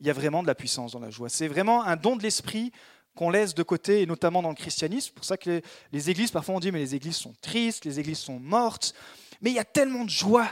Il 0.00 0.06
y 0.06 0.10
a 0.10 0.12
vraiment 0.12 0.42
de 0.42 0.46
la 0.46 0.54
puissance 0.54 0.92
dans 0.92 1.00
la 1.00 1.10
joie. 1.10 1.28
C'est 1.28 1.48
vraiment 1.48 1.84
un 1.84 1.96
don 1.96 2.16
de 2.16 2.22
l'esprit 2.22 2.72
qu'on 3.14 3.30
laisse 3.30 3.54
de 3.54 3.62
côté, 3.62 4.02
et 4.02 4.06
notamment 4.06 4.42
dans 4.42 4.48
le 4.48 4.54
christianisme. 4.54 5.08
C'est 5.08 5.14
pour 5.14 5.24
ça 5.24 5.36
que 5.36 5.62
les, 5.92 6.10
églises, 6.10 6.30
parfois 6.30 6.56
on 6.56 6.60
dit, 6.60 6.72
mais 6.72 6.80
les 6.80 6.94
églises 6.94 7.16
sont 7.16 7.34
tristes, 7.40 7.84
les 7.84 8.00
églises 8.00 8.18
sont 8.18 8.40
mortes. 8.40 8.92
Mais 9.40 9.50
il 9.50 9.54
y 9.54 9.60
a 9.60 9.64
tellement 9.64 10.04
de 10.04 10.10
joie 10.10 10.48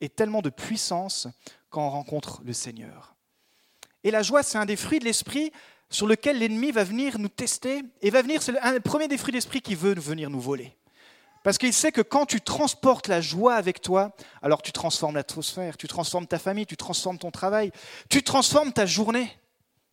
et 0.00 0.08
tellement 0.08 0.42
de 0.42 0.50
puissance 0.50 1.28
quand 1.70 1.86
on 1.86 1.90
rencontre 1.90 2.42
le 2.44 2.52
Seigneur. 2.52 3.14
Et 4.04 4.10
la 4.10 4.22
joie, 4.22 4.42
c'est 4.42 4.58
un 4.58 4.66
des 4.66 4.76
fruits 4.76 4.98
de 4.98 5.04
l'esprit 5.04 5.52
sur 5.92 6.06
lequel 6.06 6.38
l'ennemi 6.38 6.72
va 6.72 6.84
venir 6.84 7.18
nous 7.18 7.28
tester 7.28 7.82
et 8.00 8.10
va 8.10 8.22
venir, 8.22 8.42
c'est 8.42 8.58
un 8.58 8.80
premier 8.80 9.08
des 9.08 9.18
fruits 9.18 9.32
de 9.32 9.36
l'esprit 9.36 9.60
qui 9.60 9.74
veut 9.74 9.94
venir 9.94 10.30
nous 10.30 10.40
voler. 10.40 10.74
Parce 11.44 11.58
qu'il 11.58 11.72
sait 11.72 11.92
que 11.92 12.00
quand 12.00 12.24
tu 12.24 12.40
transportes 12.40 13.08
la 13.08 13.20
joie 13.20 13.54
avec 13.54 13.80
toi, 13.82 14.16
alors 14.40 14.62
tu 14.62 14.72
transformes 14.72 15.16
l'atmosphère, 15.16 15.76
tu 15.76 15.88
transformes 15.88 16.26
ta 16.26 16.38
famille, 16.38 16.66
tu 16.66 16.76
transformes 16.76 17.18
ton 17.18 17.30
travail, 17.30 17.72
tu 18.08 18.22
transformes 18.22 18.72
ta 18.72 18.86
journée. 18.86 19.30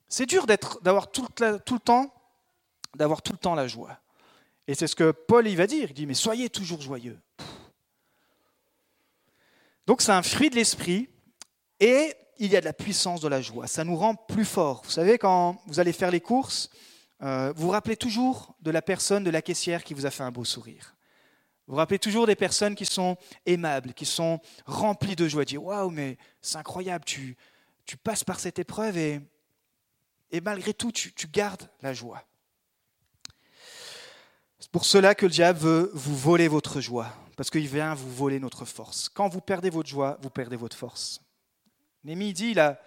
C'est 0.07 0.25
dur 0.25 0.45
d'avoir 0.45 1.11
tout, 1.11 1.27
le 1.41 1.79
temps, 1.79 2.13
d'avoir 2.95 3.21
tout 3.21 3.33
le 3.33 3.37
temps 3.37 3.55
la 3.55 3.67
joie. 3.67 3.99
Et 4.67 4.75
c'est 4.75 4.87
ce 4.87 4.95
que 4.95 5.11
Paul 5.11 5.47
va 5.49 5.67
dire. 5.67 5.87
Il 5.89 5.93
dit 5.93 6.05
mais 6.05 6.13
soyez 6.13 6.49
toujours 6.49 6.81
joyeux. 6.81 7.19
Donc 9.85 10.01
c'est 10.01 10.11
un 10.11 10.23
fruit 10.23 10.51
de 10.51 10.55
l'esprit 10.55 11.09
et 11.79 12.13
il 12.39 12.51
y 12.51 12.58
a 12.58 12.62
de 12.62 12.65
la 12.65 12.74
puissance 12.74 13.22
de 13.22 13.27
la 13.27 13.41
joie. 13.41 13.67
Ça 13.67 13.84
nous 13.84 13.96
rend 13.96 14.15
plus 14.15 14.46
forts. 14.46 14.81
Vous 14.84 14.91
savez 14.91 15.17
quand 15.17 15.62
vous 15.67 15.79
allez 15.79 15.93
faire 15.93 16.10
les 16.10 16.22
courses, 16.22 16.69
euh, 17.22 17.53
vous 17.55 17.63
vous 17.63 17.72
rappelez 17.72 17.98
toujours 17.98 18.55
de 18.62 18.72
la 18.72 18.81
personne 18.81 19.24
de 19.24 19.29
la 19.29 19.41
caissière 19.41 19.84
qui 19.84 19.93
vous 19.93 20.05
a 20.05 20.12
fait 20.12 20.24
un 20.24 20.31
beau 20.31 20.46
sourire. 20.46 20.96
Vous 21.67 21.74
vous 21.74 21.77
rappelez 21.77 22.00
toujours 22.00 22.25
des 22.25 22.36
personnes 22.36 22.74
qui 22.74 22.86
sont 22.86 23.17
aimables, 23.46 23.93
qui 23.93 24.05
sont 24.05 24.39
remplies 24.65 25.15
de 25.15 25.27
joie. 25.27 25.46
Dire 25.46 25.63
waouh 25.63 25.91
mais 25.91 26.17
c'est 26.41 26.58
incroyable, 26.58 27.05
tu, 27.05 27.38
tu 27.86 27.98
passes 27.98 28.24
par 28.24 28.39
cette 28.39 28.58
épreuve 28.58 28.98
et 28.98 29.22
et 30.31 30.41
malgré 30.41 30.74
tout, 30.74 30.91
tu, 30.91 31.12
gardes 31.27 31.69
la 31.81 31.93
joie. 31.93 32.24
C'est 34.60 34.72
pour 34.72 34.86
cela 34.86 35.15
que 35.15 35.25
le 35.25 35.31
diable 35.31 35.60
veut 35.60 35.91
vous 35.93 36.15
voler 36.15 36.48
votre 36.48 36.81
joie, 36.81 37.08
parce 37.36 37.50
qu'il 37.50 37.67
vient 37.67 37.96
vous 37.96 38.12
voler 38.13 38.39
notre 38.39 38.65
force. 38.65 39.10
Quand 39.10 39.27
vous 39.29 39.41
perdez 39.41 39.69
votre 39.69 39.89
joie, 39.89 40.17
vous 40.22 40.29
perdez 40.29 40.55
votre 40.55 40.77
force. 40.77 41.22
Némi 42.03 42.33
dit, 42.33 42.53
la, 42.53 42.79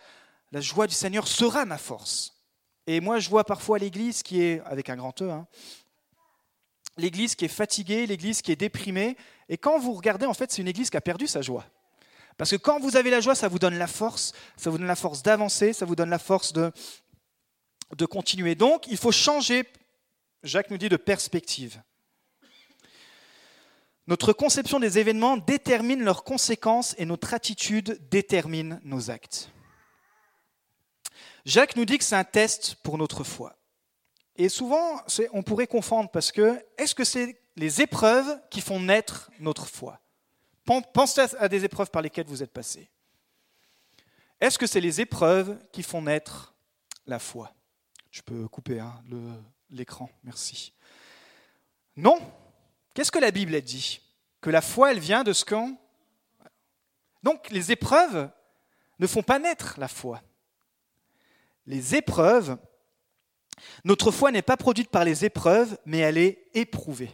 la 0.52 0.60
joie 0.60 0.86
du 0.86 0.94
Seigneur 0.94 1.28
sera 1.28 1.64
ma 1.64 1.78
force. 1.78 2.34
Et 2.86 3.00
moi, 3.00 3.18
je 3.18 3.28
vois 3.28 3.44
parfois 3.44 3.78
l'Église 3.78 4.22
qui 4.22 4.42
est, 4.42 4.60
avec 4.64 4.90
un 4.90 4.96
grand 4.96 5.20
E, 5.22 5.30
hein, 5.30 5.46
l'Église 6.96 7.34
qui 7.34 7.44
est 7.44 7.48
fatiguée, 7.48 8.06
l'Église 8.06 8.42
qui 8.42 8.52
est 8.52 8.56
déprimée. 8.56 9.16
Et 9.48 9.56
quand 9.56 9.78
vous 9.78 9.92
regardez, 9.92 10.26
en 10.26 10.34
fait, 10.34 10.50
c'est 10.50 10.62
une 10.62 10.68
Église 10.68 10.90
qui 10.90 10.96
a 10.96 11.00
perdu 11.00 11.26
sa 11.26 11.42
joie. 11.42 11.64
Parce 12.36 12.50
que 12.50 12.56
quand 12.56 12.80
vous 12.80 12.96
avez 12.96 13.10
la 13.10 13.20
joie, 13.20 13.34
ça 13.34 13.48
vous 13.48 13.58
donne 13.58 13.78
la 13.78 13.86
force, 13.86 14.32
ça 14.56 14.70
vous 14.70 14.78
donne 14.78 14.86
la 14.86 14.96
force 14.96 15.22
d'avancer, 15.22 15.72
ça 15.72 15.84
vous 15.84 15.94
donne 15.94 16.10
la 16.10 16.18
force 16.18 16.52
de, 16.52 16.72
de 17.96 18.06
continuer. 18.06 18.54
Donc, 18.54 18.86
il 18.88 18.96
faut 18.96 19.12
changer, 19.12 19.64
Jacques 20.42 20.70
nous 20.70 20.78
dit, 20.78 20.88
de 20.88 20.96
perspective. 20.96 21.82
Notre 24.08 24.32
conception 24.32 24.80
des 24.80 24.98
événements 24.98 25.36
détermine 25.36 26.02
leurs 26.02 26.24
conséquences 26.24 26.94
et 26.98 27.04
notre 27.04 27.34
attitude 27.34 28.00
détermine 28.10 28.80
nos 28.84 29.10
actes. 29.10 29.50
Jacques 31.44 31.76
nous 31.76 31.84
dit 31.84 31.98
que 31.98 32.04
c'est 32.04 32.16
un 32.16 32.24
test 32.24 32.76
pour 32.82 32.98
notre 32.98 33.24
foi. 33.24 33.56
Et 34.36 34.48
souvent, 34.48 35.00
on 35.32 35.42
pourrait 35.42 35.66
confondre 35.66 36.10
parce 36.10 36.32
que 36.32 36.64
est-ce 36.78 36.94
que 36.94 37.04
c'est 37.04 37.40
les 37.56 37.82
épreuves 37.82 38.40
qui 38.50 38.60
font 38.60 38.80
naître 38.80 39.30
notre 39.38 39.66
foi? 39.66 40.00
Pensez 40.64 41.20
à 41.38 41.48
des 41.48 41.64
épreuves 41.64 41.90
par 41.90 42.02
lesquelles 42.02 42.26
vous 42.26 42.42
êtes 42.42 42.52
passé. 42.52 42.88
Est-ce 44.40 44.58
que 44.58 44.66
c'est 44.66 44.80
les 44.80 45.00
épreuves 45.00 45.58
qui 45.70 45.82
font 45.82 46.02
naître 46.02 46.54
la 47.06 47.18
foi? 47.18 47.54
Je 48.10 48.22
peux 48.22 48.48
couper 48.48 48.80
hein, 48.80 49.00
l'écran, 49.70 50.10
merci. 50.24 50.72
Non. 51.96 52.18
Qu'est-ce 52.94 53.12
que 53.12 53.18
la 53.18 53.30
Bible 53.30 53.60
dit? 53.62 54.00
Que 54.40 54.50
la 54.50 54.60
foi, 54.60 54.92
elle 54.92 55.00
vient 55.00 55.24
de 55.24 55.32
ce 55.32 55.44
qu'on... 55.44 55.76
Donc 57.22 57.50
les 57.50 57.70
épreuves 57.70 58.30
ne 58.98 59.06
font 59.06 59.22
pas 59.22 59.38
naître 59.38 59.74
la 59.78 59.88
foi. 59.88 60.20
Les 61.66 61.94
épreuves, 61.94 62.58
notre 63.84 64.10
foi 64.10 64.30
n'est 64.32 64.42
pas 64.42 64.56
produite 64.56 64.90
par 64.90 65.04
les 65.04 65.24
épreuves, 65.24 65.78
mais 65.86 65.98
elle 65.98 66.18
est 66.18 66.48
éprouvée. 66.54 67.10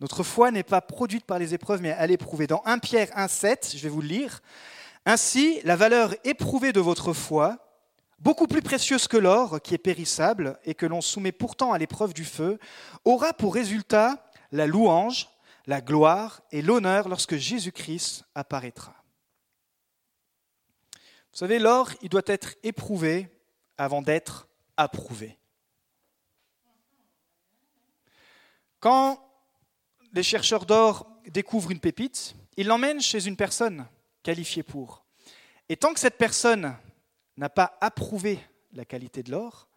Notre 0.00 0.22
foi 0.22 0.50
n'est 0.50 0.62
pas 0.62 0.80
produite 0.80 1.24
par 1.24 1.38
les 1.38 1.54
épreuves, 1.54 1.80
mais 1.80 1.94
elle 1.96 2.10
est 2.10 2.14
éprouvée. 2.14 2.46
Dans 2.46 2.62
1 2.64 2.78
Pierre 2.80 3.08
1,7, 3.10 3.76
je 3.76 3.82
vais 3.82 3.88
vous 3.88 4.02
le 4.02 4.08
lire. 4.08 4.42
Ainsi, 5.06 5.60
la 5.62 5.76
valeur 5.76 6.14
éprouvée 6.24 6.72
de 6.72 6.80
votre 6.80 7.12
foi, 7.12 7.58
beaucoup 8.22 8.46
plus 8.46 8.62
précieuse 8.62 9.08
que 9.08 9.16
l'or, 9.16 9.60
qui 9.60 9.74
est 9.74 9.78
périssable 9.78 10.58
et 10.64 10.74
que 10.74 10.86
l'on 10.86 11.00
soumet 11.00 11.32
pourtant 11.32 11.72
à 11.72 11.78
l'épreuve 11.78 12.14
du 12.14 12.24
feu, 12.24 12.58
aura 13.04 13.32
pour 13.32 13.54
résultat 13.54 14.30
la 14.52 14.66
louange, 14.66 15.28
la 15.66 15.80
gloire 15.80 16.40
et 16.52 16.62
l'honneur 16.62 17.08
lorsque 17.08 17.36
Jésus-Christ 17.36 18.24
apparaîtra. 18.34 18.94
Vous 21.32 21.38
savez, 21.38 21.58
l'or, 21.58 21.90
il 22.02 22.08
doit 22.08 22.22
être 22.26 22.54
éprouvé 22.62 23.28
avant 23.76 24.02
d'être 24.02 24.48
approuvé. 24.76 25.38
Quand 28.78 29.18
les 30.12 30.22
chercheurs 30.22 30.66
d'or 30.66 31.08
découvrent 31.26 31.70
une 31.70 31.80
pépite, 31.80 32.34
ils 32.56 32.66
l'emmènent 32.66 33.00
chez 33.00 33.26
une 33.26 33.36
personne 33.36 33.86
qualifiée 34.22 34.62
pour. 34.62 35.04
Et 35.68 35.76
tant 35.76 35.94
que 35.94 36.00
cette 36.00 36.18
personne 36.18 36.76
n'a 37.36 37.48
pas 37.48 37.76
approuvé 37.80 38.38
la 38.72 38.84
qualité 38.84 39.22
de 39.22 39.30
l'or, 39.30 39.68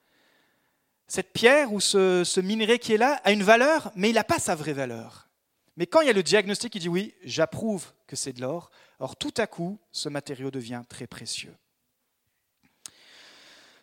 cette 1.07 1.33
pierre 1.33 1.71
ou 1.71 1.79
ce, 1.79 2.39
minerai 2.39 2.79
qui 2.79 2.93
est 2.93 2.97
là 2.97 3.21
a 3.23 3.31
une 3.31 3.43
valeur, 3.43 3.91
mais 3.95 4.09
il 4.09 4.15
n'a 4.15 4.23
pas 4.23 4.39
sa 4.39 4.55
vraie 4.55 4.73
valeur. 4.73 5.29
Mais 5.77 5.85
quand 5.85 6.01
il 6.01 6.07
y 6.07 6.09
a 6.09 6.13
le 6.13 6.23
diagnostic 6.23 6.73
qui 6.73 6.79
dit 6.79 6.89
oui, 6.89 7.13
j'approuve 7.23 7.91
que 8.07 8.15
c'est 8.15 8.33
de 8.33 8.41
l'or, 8.41 8.71
alors 8.99 9.15
tout 9.15 9.33
à 9.37 9.45
coup, 9.45 9.77
ce 9.91 10.09
matériau 10.09 10.49
devient 10.49 10.83
très 10.87 11.05
précieux. 11.05 11.53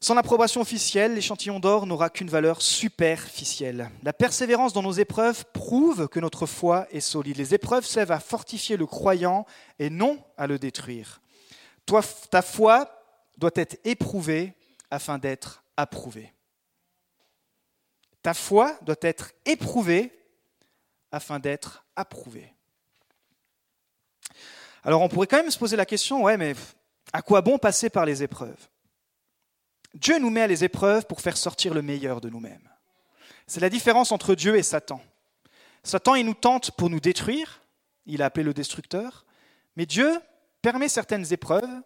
Sans 0.01 0.17
approbation 0.17 0.61
officielle, 0.61 1.15
l'échantillon 1.15 1.61
d'or 1.61 1.87
n'aura 1.87 2.11
qu'une 2.11 2.29
valeur 2.29 2.61
superficielle. 2.61 3.89
La 4.03 4.13
persévérance 4.13 4.73
dans 4.73 4.83
nos 4.83 4.91
épreuves 4.91 5.45
prouve 5.53 6.09
que 6.09 6.19
notre 6.19 6.47
foi 6.47 6.89
est 6.91 6.99
solide. 6.99 7.37
Les 7.37 7.55
épreuves 7.55 7.87
servent 7.87 8.11
à 8.11 8.19
fortifier 8.19 8.77
le 8.77 8.87
croyant 8.87 9.47
et 9.79 9.91
non 9.91 10.19
à 10.37 10.49
le 10.49 10.59
détruire. 10.59 11.21
Toi, 11.87 12.01
ta 12.33 12.43
foi 12.43 13.02
doit 13.39 13.51
être 13.55 13.79
éprouvé 13.85 14.55
afin 14.91 15.19
d'être 15.19 15.63
approuvé. 15.77 16.33
Ta 18.23 18.35
foi 18.35 18.79
doit 18.83 18.97
être 19.01 19.33
éprouvée 19.45 20.13
afin 21.11 21.39
d'être 21.39 21.85
approuvée. 21.97 22.55
Alors 24.85 25.03
on 25.03 25.09
pourrait 25.09 25.27
quand 25.27 25.39
même 25.39 25.51
se 25.51 25.59
poser 25.59 25.77
la 25.77 25.87
question, 25.87 26.23
ouais, 26.23 26.37
mais 26.37 26.55
à 27.13 27.23
quoi 27.23 27.41
bon 27.41 27.59
passer 27.59 27.91
par 27.91 28.07
les 28.07 28.23
épreuves? 28.23 28.69
Dieu 29.95 30.19
nous 30.19 30.31
met 30.31 30.43
à 30.43 30.47
les 30.47 30.65
épreuves 30.65 31.07
pour 31.07 31.21
faire 31.21 31.37
sortir 31.37 31.75
le 31.75 31.83
meilleur 31.83 32.21
de 32.21 32.31
nous-mêmes. 32.31 32.69
C'est 33.47 33.61
la 33.61 33.69
différence 33.69 34.13
entre 34.13 34.35
Dieu 34.35 34.57
et 34.57 34.63
Satan. 34.63 35.03
Satan, 35.85 36.15
il 36.15 36.25
nous 36.25 36.35
tente 36.35 36.71
pour 36.73 36.89
nous 36.89 37.01
détruire, 37.01 37.63
il 38.07 38.23
a 38.23 38.27
appelé 38.27 38.45
le 38.45 38.55
destructeur, 38.55 39.27
mais 39.77 39.85
Dieu 39.85 40.19
permet 40.63 40.89
certaines 40.89 41.33
épreuves 41.33 41.83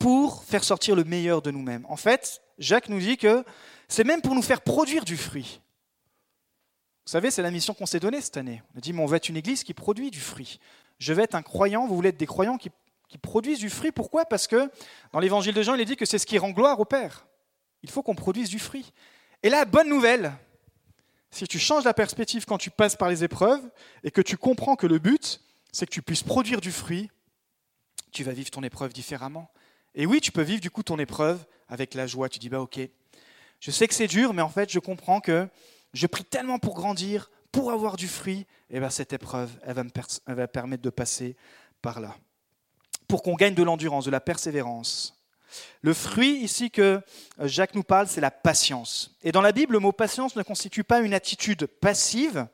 pour 0.00 0.42
faire 0.44 0.64
sortir 0.64 0.96
le 0.96 1.04
meilleur 1.04 1.42
de 1.42 1.52
nous-mêmes. 1.52 1.86
En 1.88 1.96
fait, 1.96 2.40
Jacques 2.58 2.88
nous 2.88 2.98
dit 2.98 3.18
que 3.18 3.44
c'est 3.86 4.02
même 4.02 4.22
pour 4.22 4.34
nous 4.34 4.42
faire 4.42 4.62
produire 4.62 5.04
du 5.04 5.16
fruit. 5.16 5.60
Vous 7.04 7.12
savez, 7.12 7.30
c'est 7.30 7.42
la 7.42 7.50
mission 7.50 7.74
qu'on 7.74 7.86
s'est 7.86 8.00
donnée 8.00 8.20
cette 8.20 8.38
année. 8.38 8.62
On 8.74 8.78
a 8.78 8.80
dit, 8.80 8.92
mais 8.94 9.02
on 9.02 9.06
va 9.06 9.18
être 9.18 9.28
une 9.28 9.36
église 9.36 9.62
qui 9.62 9.74
produit 9.74 10.10
du 10.10 10.20
fruit. 10.20 10.58
Je 10.98 11.12
vais 11.12 11.22
être 11.22 11.34
un 11.34 11.42
croyant, 11.42 11.86
vous 11.86 11.94
voulez 11.94 12.08
être 12.08 12.16
des 12.16 12.26
croyants 12.26 12.56
qui, 12.56 12.70
qui 13.08 13.18
produisent 13.18 13.58
du 13.58 13.68
fruit. 13.68 13.92
Pourquoi? 13.92 14.24
Parce 14.24 14.46
que 14.46 14.70
dans 15.12 15.18
l'évangile 15.18 15.54
de 15.54 15.62
Jean, 15.62 15.74
il 15.74 15.82
est 15.82 15.84
dit 15.84 15.96
que 15.96 16.06
c'est 16.06 16.18
ce 16.18 16.26
qui 16.26 16.38
rend 16.38 16.50
gloire 16.50 16.80
au 16.80 16.86
Père. 16.86 17.26
Il 17.82 17.90
faut 17.90 18.02
qu'on 18.02 18.14
produise 18.14 18.48
du 18.48 18.58
fruit. 18.58 18.92
Et 19.42 19.50
là, 19.50 19.66
bonne 19.66 19.88
nouvelle, 19.88 20.32
si 21.30 21.46
tu 21.46 21.58
changes 21.58 21.84
la 21.84 21.94
perspective 21.94 22.46
quand 22.46 22.58
tu 22.58 22.70
passes 22.70 22.96
par 22.96 23.10
les 23.10 23.22
épreuves 23.22 23.68
et 24.02 24.10
que 24.10 24.22
tu 24.22 24.38
comprends 24.38 24.76
que 24.76 24.86
le 24.86 24.98
but, 24.98 25.42
c'est 25.72 25.84
que 25.84 25.92
tu 25.92 26.00
puisses 26.00 26.22
produire 26.22 26.62
du 26.62 26.72
fruit, 26.72 27.10
tu 28.12 28.24
vas 28.24 28.32
vivre 28.32 28.50
ton 28.50 28.62
épreuve 28.62 28.94
différemment. 28.94 29.50
Et 29.94 30.06
oui, 30.06 30.20
tu 30.20 30.32
peux 30.32 30.42
vivre 30.42 30.60
du 30.60 30.70
coup 30.70 30.82
ton 30.82 30.98
épreuve 30.98 31.44
avec 31.68 31.94
la 31.94 32.06
joie. 32.06 32.28
Tu 32.28 32.38
dis, 32.38 32.48
bah 32.48 32.60
ok, 32.60 32.80
Je 33.60 33.70
sais 33.70 33.86
que 33.86 33.94
c'est 33.94 34.06
dur, 34.06 34.32
mais 34.32 34.42
en 34.42 34.48
fait, 34.48 34.70
je 34.70 34.78
comprends 34.78 35.20
que 35.20 35.48
je 35.92 36.06
prie 36.06 36.24
tellement 36.24 36.58
pour 36.58 36.74
grandir, 36.74 37.30
pour 37.52 37.72
avoir 37.72 37.96
du 37.96 38.08
fruit. 38.08 38.46
Et 38.70 38.80
bien, 38.80 38.90
cette 38.90 39.12
épreuve, 39.12 39.50
elle 39.64 39.74
va 39.74 39.84
me 39.84 40.46
permettre 40.46 40.82
de 40.82 40.90
passer 40.90 41.36
par 41.82 42.00
là. 42.00 42.16
Pour 43.08 43.22
qu'on 43.22 43.34
gagne 43.34 43.54
de 43.54 43.62
l'endurance, 43.62 44.04
de 44.04 44.10
la 44.10 44.20
persévérance. 44.20 45.20
Le 45.82 45.92
fruit 45.94 46.36
ici 46.36 46.70
que 46.70 47.00
Jacques 47.40 47.74
nous 47.74 47.82
parle, 47.82 48.06
c'est 48.06 48.20
la 48.20 48.30
patience. 48.30 49.16
Et 49.22 49.32
dans 49.32 49.42
la 49.42 49.52
Bible, 49.52 49.72
le 49.72 49.80
mot 49.80 49.92
patience 49.92 50.36
ne 50.36 50.42
constitue 50.42 50.84
pas 50.84 51.00
une 51.00 51.12
attitude 51.12 51.66
passive 51.66 52.46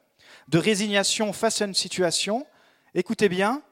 de 0.49 0.59
résignation 0.59 1.33
face 1.33 1.61
à 1.61 1.67
une 1.67 1.75
situation. 1.75 2.47
Écoutez 2.95 3.29
bien, 3.29 3.63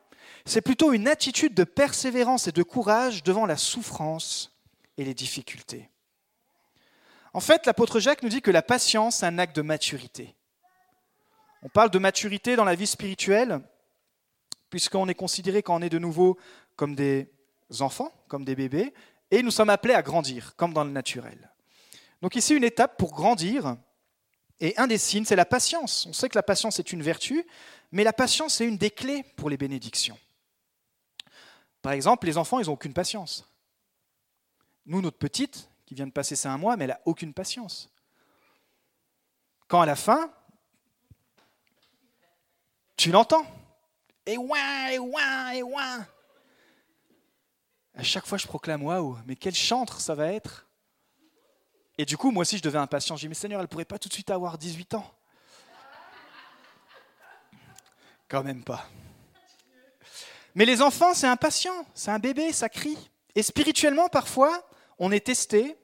c'est 0.44 0.60
plutôt 0.60 0.92
une 0.92 1.08
attitude 1.08 1.54
de 1.54 1.64
persévérance 1.64 2.48
et 2.48 2.52
de 2.52 2.62
courage 2.62 3.22
devant 3.22 3.46
la 3.46 3.56
souffrance 3.56 4.52
et 4.96 5.04
les 5.04 5.14
difficultés. 5.14 5.90
En 7.32 7.40
fait, 7.40 7.66
l'apôtre 7.66 7.98
Jacques 7.98 8.22
nous 8.22 8.28
dit 8.28 8.42
que 8.42 8.50
la 8.50 8.62
patience 8.62 9.22
est 9.22 9.26
un 9.26 9.38
acte 9.38 9.56
de 9.56 9.62
maturité. 9.62 10.34
On 11.62 11.68
parle 11.68 11.90
de 11.90 11.98
maturité 11.98 12.56
dans 12.56 12.64
la 12.64 12.74
vie 12.74 12.86
spirituelle, 12.86 13.60
puisqu'on 14.70 15.08
est 15.08 15.14
considéré 15.14 15.62
quand 15.62 15.76
on 15.76 15.82
est 15.82 15.88
de 15.88 15.98
nouveau 15.98 16.38
comme 16.76 16.94
des 16.94 17.28
enfants, 17.80 18.12
comme 18.28 18.44
des 18.44 18.54
bébés, 18.54 18.92
et 19.30 19.42
nous 19.42 19.50
sommes 19.50 19.70
appelés 19.70 19.94
à 19.94 20.02
grandir, 20.02 20.54
comme 20.56 20.74
dans 20.74 20.84
le 20.84 20.90
naturel. 20.90 21.50
Donc 22.22 22.36
ici, 22.36 22.54
une 22.54 22.64
étape 22.64 22.98
pour 22.98 23.12
grandir, 23.12 23.76
et 24.60 24.76
un 24.76 24.86
des 24.86 24.98
signes, 24.98 25.24
c'est 25.24 25.36
la 25.36 25.44
patience. 25.44 26.06
On 26.06 26.12
sait 26.12 26.28
que 26.28 26.36
la 26.36 26.42
patience 26.42 26.78
est 26.78 26.92
une 26.92 27.02
vertu, 27.02 27.44
mais 27.90 28.04
la 28.04 28.12
patience 28.12 28.60
est 28.60 28.66
une 28.66 28.78
des 28.78 28.90
clés 28.90 29.24
pour 29.36 29.50
les 29.50 29.56
bénédictions. 29.56 30.18
Par 31.84 31.92
exemple, 31.92 32.26
les 32.26 32.38
enfants, 32.38 32.60
ils 32.60 32.66
n'ont 32.66 32.72
aucune 32.72 32.94
patience. 32.94 33.46
Nous, 34.86 35.02
notre 35.02 35.18
petite, 35.18 35.68
qui 35.84 35.94
vient 35.94 36.06
de 36.06 36.12
passer 36.12 36.34
ça 36.34 36.50
un 36.50 36.56
mois, 36.56 36.78
mais 36.78 36.84
elle 36.84 36.92
n'a 36.92 37.00
aucune 37.04 37.34
patience. 37.34 37.90
Quand 39.68 39.82
à 39.82 39.84
la 39.84 39.94
fin, 39.94 40.32
tu 42.96 43.10
l'entends. 43.10 43.44
Et 44.24 44.38
ouin, 44.38 44.88
et 44.92 44.98
ouin, 44.98 45.50
et 45.50 45.62
ouin. 45.62 46.06
À 47.92 48.02
chaque 48.02 48.24
fois, 48.24 48.38
je 48.38 48.46
proclame 48.46 48.82
waouh, 48.82 49.18
mais 49.26 49.36
quel 49.36 49.54
chantre 49.54 50.00
ça 50.00 50.14
va 50.14 50.32
être. 50.32 50.66
Et 51.98 52.06
du 52.06 52.16
coup, 52.16 52.30
moi 52.30 52.40
aussi, 52.40 52.56
je 52.56 52.62
devais 52.62 52.78
impatient. 52.78 53.14
J'ai 53.16 53.26
dit, 53.26 53.28
mais 53.28 53.34
Seigneur, 53.34 53.60
elle 53.60 53.64
ne 53.64 53.68
pourrait 53.68 53.84
pas 53.84 53.98
tout 53.98 54.08
de 54.08 54.14
suite 54.14 54.30
avoir 54.30 54.56
18 54.56 54.94
ans. 54.94 55.14
Quand 58.26 58.42
même 58.42 58.64
pas. 58.64 58.88
Mais 60.54 60.64
les 60.64 60.82
enfants, 60.82 61.14
c'est 61.14 61.26
impatient, 61.26 61.86
c'est 61.94 62.10
un 62.10 62.18
bébé, 62.18 62.52
ça 62.52 62.68
crie. 62.68 62.98
Et 63.34 63.42
spirituellement, 63.42 64.08
parfois, 64.08 64.66
on 64.98 65.10
est 65.10 65.26
testé 65.26 65.76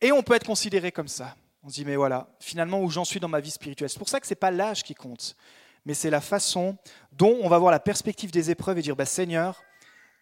et 0.00 0.12
on 0.12 0.22
peut 0.22 0.34
être 0.34 0.46
considéré 0.46 0.90
comme 0.90 1.08
ça. 1.08 1.36
On 1.62 1.68
se 1.68 1.74
dit, 1.74 1.84
mais 1.84 1.96
voilà, 1.96 2.28
finalement, 2.40 2.80
où 2.80 2.90
j'en 2.90 3.04
suis 3.04 3.20
dans 3.20 3.28
ma 3.28 3.40
vie 3.40 3.50
spirituelle. 3.50 3.88
C'est 3.88 3.98
pour 3.98 4.08
ça 4.08 4.20
que 4.20 4.26
ce 4.26 4.32
n'est 4.32 4.36
pas 4.36 4.50
l'âge 4.50 4.82
qui 4.82 4.94
compte, 4.94 5.36
mais 5.84 5.94
c'est 5.94 6.10
la 6.10 6.20
façon 6.20 6.76
dont 7.12 7.38
on 7.42 7.48
va 7.48 7.58
voir 7.58 7.70
la 7.70 7.78
perspective 7.78 8.30
des 8.30 8.50
épreuves 8.50 8.78
et 8.78 8.82
dire, 8.82 8.96
bah, 8.96 9.04
Seigneur, 9.04 9.62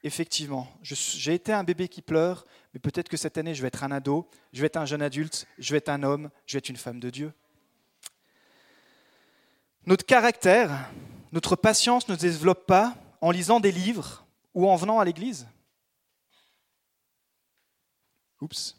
effectivement, 0.03 0.69
j'ai 0.83 1.35
été 1.35 1.53
un 1.53 1.65
bébé 1.65 1.89
qui 1.89 2.03
pleure, 2.03 2.45
mais 2.75 2.81
peut-être 2.81 3.09
que 3.09 3.17
cette 3.17 3.39
année, 3.39 3.55
je 3.55 3.63
vais 3.63 3.69
être 3.69 3.85
un 3.85 3.91
ado, 3.91 4.29
je 4.53 4.61
vais 4.61 4.67
être 4.67 4.77
un 4.77 4.87
jeune 4.87 5.03
adulte, 5.03 5.47
je 5.59 5.71
vais 5.71 5.79
être 5.79 5.89
un 5.89 6.03
homme, 6.03 6.31
je 6.47 6.55
vais 6.55 6.59
être 6.59 6.69
une 6.69 6.77
femme 6.77 7.01
de 7.01 7.11
Dieu. 7.11 7.33
Notre 9.87 10.05
caractère, 10.05 10.91
notre 11.33 11.57
patience 11.57 12.09
ne 12.09 12.15
se 12.15 12.21
développe 12.21 12.67
pas 12.67 12.95
en 13.21 13.31
lisant 13.31 13.61
des 13.61 13.73
livres 13.73 14.27
ou 14.55 14.69
en 14.69 14.77
venant 14.77 14.99
à 14.99 15.05
l'église. 15.05 15.47
Oups. 18.41 18.77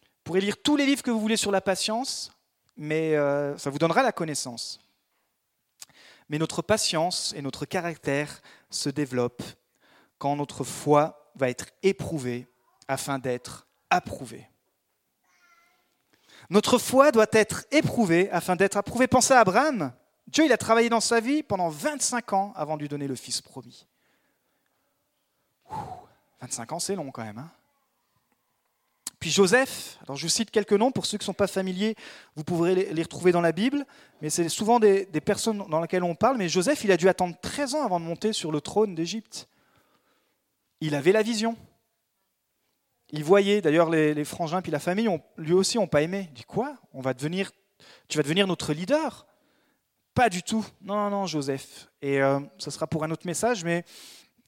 Vous 0.00 0.24
pourrez 0.24 0.40
lire 0.40 0.56
tous 0.62 0.76
les 0.76 0.86
livres 0.86 1.02
que 1.02 1.10
vous 1.10 1.20
voulez 1.20 1.36
sur 1.36 1.50
la 1.50 1.60
patience, 1.60 2.32
mais 2.76 3.16
euh, 3.16 3.58
ça 3.58 3.70
vous 3.70 3.78
donnera 3.78 4.02
la 4.02 4.12
connaissance. 4.12 4.80
Mais 6.28 6.38
notre 6.38 6.62
patience 6.62 7.34
et 7.36 7.42
notre 7.42 7.66
caractère 7.66 8.40
se 8.70 8.88
développent 8.88 9.42
quand 10.18 10.36
notre 10.36 10.64
foi 10.64 11.32
va 11.34 11.50
être 11.50 11.66
éprouvée 11.82 12.46
afin 12.86 13.18
d'être 13.18 13.66
approuvée. 13.90 14.48
Notre 16.48 16.78
foi 16.78 17.10
doit 17.12 17.26
être 17.32 17.64
éprouvée 17.70 18.30
afin 18.30 18.56
d'être 18.56 18.76
approuvée. 18.76 19.06
Pensez 19.08 19.34
à 19.34 19.40
Abraham. 19.40 19.92
Dieu, 20.32 20.46
il 20.46 20.52
a 20.52 20.56
travaillé 20.56 20.88
dans 20.88 21.00
sa 21.00 21.20
vie 21.20 21.42
pendant 21.42 21.68
25 21.68 22.32
ans 22.32 22.52
avant 22.56 22.76
de 22.76 22.80
lui 22.80 22.88
donner 22.88 23.06
le 23.06 23.14
fils 23.14 23.42
promis. 23.42 23.86
25 26.40 26.72
ans, 26.72 26.78
c'est 26.78 26.96
long 26.96 27.10
quand 27.10 27.22
même. 27.22 27.38
Hein 27.38 27.50
puis 29.22 29.30
Joseph, 29.30 29.98
alors 30.02 30.16
je 30.16 30.26
cite 30.26 30.50
quelques 30.50 30.72
noms 30.72 30.90
pour 30.90 31.06
ceux 31.06 31.16
qui 31.16 31.22
ne 31.22 31.26
sont 31.26 31.32
pas 31.32 31.46
familiers, 31.46 31.94
vous 32.34 32.42
pourrez 32.42 32.74
les 32.74 33.02
retrouver 33.04 33.30
dans 33.30 33.40
la 33.40 33.52
Bible, 33.52 33.86
mais 34.20 34.30
c'est 34.30 34.48
souvent 34.48 34.80
des, 34.80 35.06
personnes 35.24 35.64
dans 35.68 35.80
lesquelles 35.80 36.02
on 36.02 36.16
parle. 36.16 36.38
Mais 36.38 36.48
Joseph, 36.48 36.82
il 36.82 36.90
a 36.90 36.96
dû 36.96 37.08
attendre 37.08 37.36
13 37.40 37.76
ans 37.76 37.84
avant 37.84 38.00
de 38.00 38.04
monter 38.04 38.32
sur 38.32 38.50
le 38.50 38.60
trône 38.60 38.96
d'Égypte. 38.96 39.48
Il 40.80 40.96
avait 40.96 41.12
la 41.12 41.22
vision. 41.22 41.56
Il 43.10 43.22
voyait, 43.22 43.60
d'ailleurs 43.60 43.90
les, 43.90 44.24
frangins 44.24 44.60
puis 44.60 44.72
la 44.72 44.80
famille, 44.80 45.08
lui 45.36 45.52
aussi, 45.52 45.78
n'ont 45.78 45.86
pas 45.86 46.02
aimé. 46.02 46.26
Il 46.30 46.34
dit 46.34 46.44
quoi? 46.44 46.76
On 46.92 47.00
va 47.00 47.14
devenir, 47.14 47.52
Tu 48.08 48.16
vas 48.16 48.24
devenir 48.24 48.48
notre 48.48 48.72
leader? 48.72 49.28
Pas 50.14 50.28
du 50.28 50.42
tout. 50.42 50.64
Non, 50.82 50.96
non, 50.96 51.10
non, 51.10 51.26
Joseph. 51.26 51.88
Et 52.02 52.20
euh, 52.20 52.40
ce 52.58 52.70
sera 52.70 52.86
pour 52.86 53.04
un 53.04 53.10
autre 53.10 53.26
message, 53.26 53.64
mais 53.64 53.84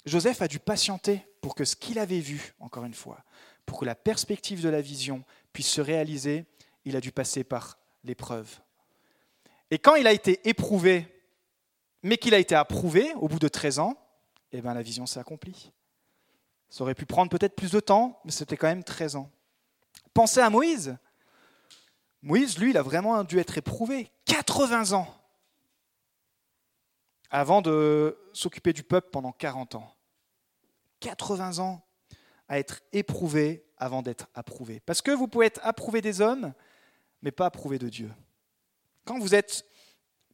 Joseph 0.05 0.43
a 0.43 0.49
dû 0.49 0.59
patienter 0.59 1.27
pour 1.41 1.55
que 1.55 1.65
ce 1.65 1.75
qu'il 1.75 1.99
avait 1.99 2.21
vu, 2.21 2.55
encore 2.61 2.85
une 2.85 2.95
fois, 2.95 3.25
pour 3.65 3.81
que 3.81 3.85
la 3.85 3.95
perspective 3.95 4.61
de 4.61 4.69
la 4.69 4.83
vision 4.83 5.25
puisse 5.53 5.71
se 5.71 5.81
réaliser, 5.81 6.45
il 6.85 6.97
a 6.97 7.01
dû 7.01 7.13
passer 7.13 7.45
par 7.45 7.79
l'épreuve. 8.03 8.61
Et 9.71 9.79
quand 9.79 9.95
il 9.95 10.07
a 10.07 10.13
été 10.13 10.47
éprouvé, 10.47 11.09
mais 12.03 12.19
qu'il 12.19 12.35
a 12.35 12.39
été 12.39 12.55
approuvé 12.55 13.15
au 13.15 13.29
bout 13.29 13.39
de 13.39 13.49
13 13.49 13.79
ans, 13.79 13.97
eh 14.53 14.61
bien 14.61 14.75
la 14.75 14.83
vision 14.83 15.07
s'est 15.07 15.21
accomplie. 15.21 15.73
Ça 16.69 16.85
aurait 16.85 16.95
pu 16.95 17.07
prendre 17.07 17.31
peut-être 17.31 17.57
plus 17.57 17.71
de 17.71 17.81
temps, 17.81 18.21
mais 18.25 18.33
c'était 18.33 18.59
quand 18.59 18.67
même 18.67 18.85
13 18.85 19.17
ans. 19.17 19.31
Pensez 20.13 20.41
à 20.41 20.51
Moïse. 20.51 20.97
Moïse, 22.21 22.59
lui, 22.59 22.71
il 22.71 22.77
a 22.77 22.83
vraiment 22.83 23.23
dû 23.25 23.39
être 23.39 23.57
éprouvé. 23.57 24.11
80 24.27 24.93
ans 24.93 25.24
avant 27.35 27.63
de 27.63 28.17
s'occuper 28.33 28.73
du 28.73 28.85
peuple 28.85 29.09
pendant 29.11 29.33
40 29.33 29.75
ans. 29.75 29.93
80 31.01 31.59
ans 31.59 31.85
à 32.47 32.61
être 32.61 32.81
éprouvé 32.93 33.67
avant 33.77 34.03
d'être 34.03 34.29
approuvé. 34.35 34.79
Parce 34.79 35.03
que 35.03 35.11
vous 35.11 35.27
pouvez 35.27 35.47
être 35.47 35.61
approuvé 35.65 36.01
des 36.01 36.21
hommes, 36.21 36.55
mais 37.23 37.33
pas 37.33 37.47
approuvé 37.47 37.81
de 37.81 37.89
Dieu. 37.89 38.09
Quand 39.05 39.19
vous 39.19 39.35
êtes 39.35 39.67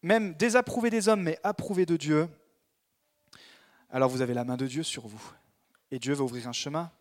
même 0.03 0.35
désapprouvé 0.35 0.91
des 0.91 1.09
hommes, 1.09 1.23
mais 1.23 1.39
approuvé 1.43 1.87
de 1.87 1.97
Dieu, 1.97 2.29
alors 3.89 4.11
vous 4.11 4.21
avez 4.21 4.35
la 4.35 4.45
main 4.45 4.59
de 4.59 4.67
Dieu 4.67 4.83
sur 4.83 5.07
vous. 5.07 5.33
Et 5.91 5.99
Dieu 5.99 6.13
va 6.13 6.25
ouvrir 6.25 6.49
un 6.49 6.53
chemin. 6.53 6.93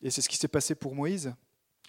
Et 0.00 0.10
c'est 0.10 0.22
ce 0.22 0.28
qui 0.28 0.36
s'est 0.36 0.46
passé 0.46 0.76
pour 0.76 0.94
Moïse, 0.94 1.34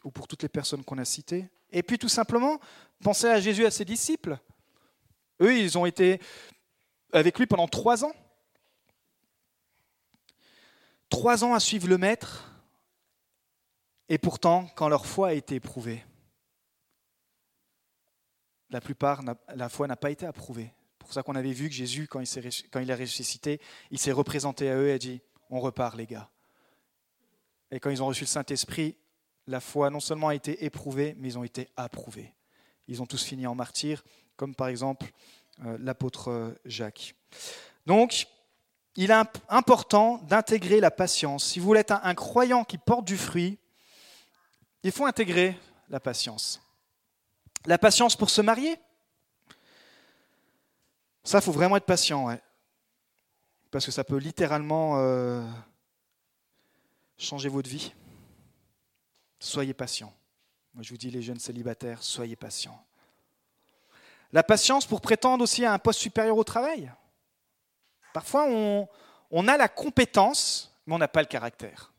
ou 0.03 0.09
pour 0.09 0.27
toutes 0.27 0.41
les 0.41 0.49
personnes 0.49 0.83
qu'on 0.83 0.97
a 0.97 1.05
citées. 1.05 1.47
Et 1.71 1.83
puis 1.83 1.99
tout 1.99 2.09
simplement, 2.09 2.59
pensez 3.03 3.27
à 3.27 3.39
Jésus 3.39 3.61
et 3.61 3.67
à 3.67 3.71
ses 3.71 3.85
disciples. 3.85 4.39
Eux, 5.41 5.55
ils 5.55 5.77
ont 5.77 5.85
été 5.85 6.19
avec 7.11 7.37
lui 7.39 7.47
pendant 7.47 7.67
trois 7.67 8.03
ans. 8.03 8.13
Trois 11.09 11.43
ans 11.43 11.53
à 11.53 11.59
suivre 11.59 11.87
le 11.87 11.97
Maître, 11.97 12.49
et 14.09 14.17
pourtant, 14.17 14.67
quand 14.75 14.89
leur 14.89 15.05
foi 15.05 15.29
a 15.29 15.33
été 15.33 15.55
éprouvée, 15.55 16.03
la 18.69 18.81
plupart, 18.81 19.21
la 19.55 19.69
foi 19.69 19.87
n'a 19.87 19.95
pas 19.95 20.11
été 20.11 20.25
approuvée. 20.25 20.71
C'est 20.91 20.99
pour 20.99 21.13
ça 21.13 21.23
qu'on 21.23 21.35
avait 21.35 21.53
vu 21.53 21.69
que 21.69 21.75
Jésus, 21.75 22.07
quand 22.07 22.19
il, 22.19 22.49
quand 22.71 22.79
il 22.79 22.93
ressuscité, 22.93 23.59
il 23.89 23.97
s'est 23.97 24.11
représenté 24.11 24.69
à 24.69 24.75
eux 24.75 24.89
et 24.89 24.93
a 24.93 24.99
dit, 24.99 25.21
on 25.49 25.59
repart 25.59 25.95
les 25.95 26.05
gars. 26.05 26.29
Et 27.71 27.79
quand 27.79 27.89
ils 27.89 28.03
ont 28.03 28.07
reçu 28.07 28.23
le 28.23 28.27
Saint-Esprit, 28.27 28.95
la 29.47 29.59
foi 29.59 29.89
non 29.89 29.99
seulement 29.99 30.27
a 30.27 30.35
été 30.35 30.65
éprouvée, 30.65 31.15
mais 31.17 31.29
ils 31.29 31.37
ont 31.37 31.43
été 31.43 31.69
approuvés. 31.75 32.33
Ils 32.87 33.01
ont 33.01 33.07
tous 33.07 33.23
fini 33.23 33.47
en 33.47 33.55
martyrs, 33.55 34.03
comme 34.35 34.55
par 34.55 34.67
exemple 34.67 35.11
l'apôtre 35.79 36.55
Jacques. 36.65 37.15
Donc, 37.85 38.27
il 38.95 39.11
est 39.11 39.25
important 39.47 40.17
d'intégrer 40.23 40.79
la 40.79 40.91
patience. 40.91 41.45
Si 41.45 41.59
vous 41.59 41.65
voulez 41.65 41.79
être 41.81 41.99
un, 42.03 42.15
croyant 42.15 42.63
qui 42.63 42.77
porte 42.77 43.05
du 43.05 43.17
fruit, 43.17 43.57
il 44.83 44.91
faut 44.91 45.05
intégrer 45.05 45.57
la 45.89 45.99
patience. 45.99 46.61
La 47.65 47.77
patience 47.77 48.15
pour 48.15 48.29
se 48.29 48.41
marier. 48.41 48.77
Ça, 51.23 51.41
faut 51.41 51.51
vraiment 51.51 51.77
être 51.77 51.85
patient, 51.85 52.37
parce 53.71 53.85
que 53.85 53.91
ça 53.91 54.03
peut 54.03 54.17
littéralement 54.17 54.97
euh, 54.97 55.45
changer 57.17 57.49
votre 57.49 57.69
vie. 57.69 57.93
Soyez 59.39 59.73
patient. 59.73 60.13
Moi, 60.73 60.83
je 60.83 60.89
vous 60.89 60.97
dis, 60.97 61.11
les 61.11 61.21
jeunes 61.21 61.39
célibataires, 61.39 62.03
soyez 62.03 62.35
patients. 62.35 62.83
La 64.31 64.43
patience 64.43 64.85
pour 64.85 65.01
prétendre 65.01 65.43
aussi 65.43 65.65
à 65.65 65.73
un 65.73 65.79
poste 65.79 65.99
supérieur 65.99 66.37
au 66.37 66.43
travail. 66.43 66.91
Parfois, 68.13 68.45
on, 69.31 69.47
a 69.47 69.57
la 69.57 69.67
compétence, 69.67 70.75
mais 70.85 70.95
on 70.95 70.97
n'a 70.97 71.07
pas 71.07 71.21
le 71.21 71.27
caractère. 71.27 71.93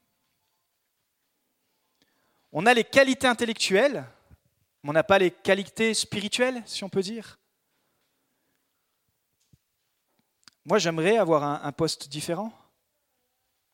On 2.53 2.67
a 2.67 2.75
les 2.75 2.85
qualités 2.85 3.27
intellectuelles, 3.27 4.05
mais 4.83 4.91
on 4.91 4.93
n'a 4.93 5.05
pas 5.05 5.19
les 5.19 5.31
qualités 5.31 5.95
spirituelles, 5.95 6.63
si 6.67 6.85
on 6.85 6.89
peut 6.89 7.03
dire. 7.03 7.39
Moi, 10.65 10.79
j'aimerais 10.79 11.17
avoir 11.17 11.65
un, 11.65 11.73
poste 11.73 12.09
différent 12.09 12.53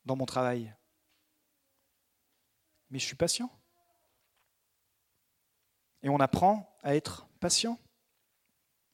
dans 0.04 0.16
mon 0.16 0.26
travail. 0.26 0.74
Mais 2.90 2.98
je 2.98 3.04
suis 3.04 3.16
patient. 3.16 3.50
Et 6.02 6.08
on 6.08 6.20
apprend 6.20 6.78
à 6.82 6.94
être 6.94 7.26
patient. 7.40 7.78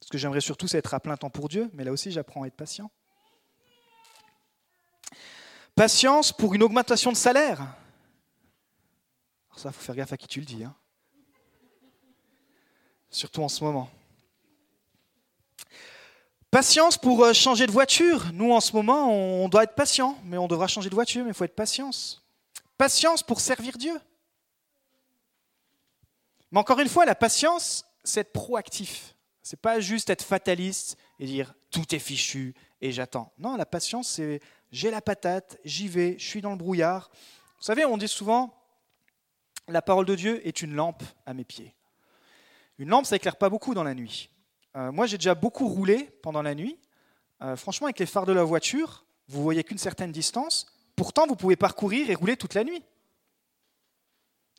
Ce 0.02 0.10
que 0.10 0.18
j'aimerais 0.18 0.40
surtout, 0.40 0.66
c'est 0.66 0.78
être 0.78 0.94
à 0.94 1.00
plein 1.00 1.16
temps 1.16 1.30
pour 1.30 1.48
Dieu, 1.48 1.70
mais 1.72 1.84
là 1.84 1.92
aussi, 1.92 2.10
j'apprends 2.10 2.42
à 2.42 2.48
être 2.48 2.56
patient. 2.56 2.90
Patience 5.76 6.32
pour 6.32 6.54
une 6.54 6.62
augmentation 6.64 7.12
de 7.12 7.16
salaire. 7.16 7.60
Alors 7.60 9.58
ça, 9.58 9.68
il 9.68 9.72
faut 9.72 9.80
faire 9.80 9.94
gaffe 9.94 10.12
à 10.12 10.16
qui 10.16 10.26
tu 10.26 10.40
le 10.40 10.46
dis. 10.46 10.64
Hein. 10.64 10.74
Surtout 13.10 13.42
en 13.42 13.48
ce 13.48 13.62
moment. 13.62 13.88
Patience 16.50 16.98
pour 16.98 17.24
euh, 17.24 17.32
changer 17.32 17.66
de 17.66 17.72
voiture. 17.72 18.32
Nous, 18.32 18.52
en 18.52 18.60
ce 18.60 18.74
moment, 18.74 19.10
on 19.10 19.48
doit 19.48 19.62
être 19.62 19.76
patient, 19.76 20.18
mais 20.24 20.36
on 20.36 20.48
devra 20.48 20.66
changer 20.66 20.90
de 20.90 20.94
voiture, 20.94 21.22
mais 21.22 21.30
il 21.30 21.34
faut 21.34 21.44
être 21.44 21.54
patience. 21.54 22.26
Patience 22.76 23.22
pour 23.22 23.40
servir 23.40 23.78
Dieu. 23.78 23.98
Mais 26.50 26.58
encore 26.58 26.80
une 26.80 26.88
fois, 26.88 27.06
la 27.06 27.14
patience, 27.14 27.84
c'est 28.02 28.20
être 28.20 28.32
proactif. 28.32 29.14
C'est 29.42 29.60
pas 29.60 29.80
juste 29.80 30.10
être 30.10 30.22
fataliste 30.22 30.96
et 31.18 31.26
dire 31.26 31.54
tout 31.70 31.94
est 31.94 31.98
fichu 31.98 32.54
et 32.80 32.92
j'attends. 32.92 33.32
Non, 33.38 33.56
la 33.56 33.66
patience, 33.66 34.08
c'est 34.08 34.40
j'ai 34.70 34.90
la 34.90 35.00
patate, 35.00 35.58
j'y 35.64 35.88
vais, 35.88 36.16
je 36.18 36.26
suis 36.26 36.40
dans 36.40 36.50
le 36.50 36.56
brouillard. 36.56 37.10
Vous 37.58 37.64
savez, 37.64 37.84
on 37.84 37.96
dit 37.96 38.08
souvent 38.08 38.54
la 39.68 39.82
parole 39.82 40.06
de 40.06 40.14
Dieu 40.14 40.46
est 40.46 40.62
une 40.62 40.74
lampe 40.74 41.02
à 41.26 41.34
mes 41.34 41.44
pieds. 41.44 41.74
Une 42.78 42.88
lampe, 42.88 43.06
ça 43.06 43.16
éclaire 43.16 43.36
pas 43.36 43.48
beaucoup 43.48 43.74
dans 43.74 43.84
la 43.84 43.94
nuit. 43.94 44.30
Euh, 44.76 44.90
moi, 44.90 45.06
j'ai 45.06 45.18
déjà 45.18 45.34
beaucoup 45.34 45.68
roulé 45.68 46.04
pendant 46.22 46.42
la 46.42 46.54
nuit. 46.54 46.78
Euh, 47.42 47.56
franchement, 47.56 47.86
avec 47.86 47.98
les 47.98 48.06
phares 48.06 48.26
de 48.26 48.32
la 48.32 48.44
voiture, 48.44 49.04
vous 49.28 49.42
voyez 49.42 49.62
qu'une 49.62 49.78
certaine 49.78 50.12
distance. 50.12 50.66
Pourtant, 50.96 51.26
vous 51.26 51.36
pouvez 51.36 51.56
parcourir 51.56 52.10
et 52.10 52.14
rouler 52.14 52.36
toute 52.36 52.54
la 52.54 52.64
nuit. 52.64 52.82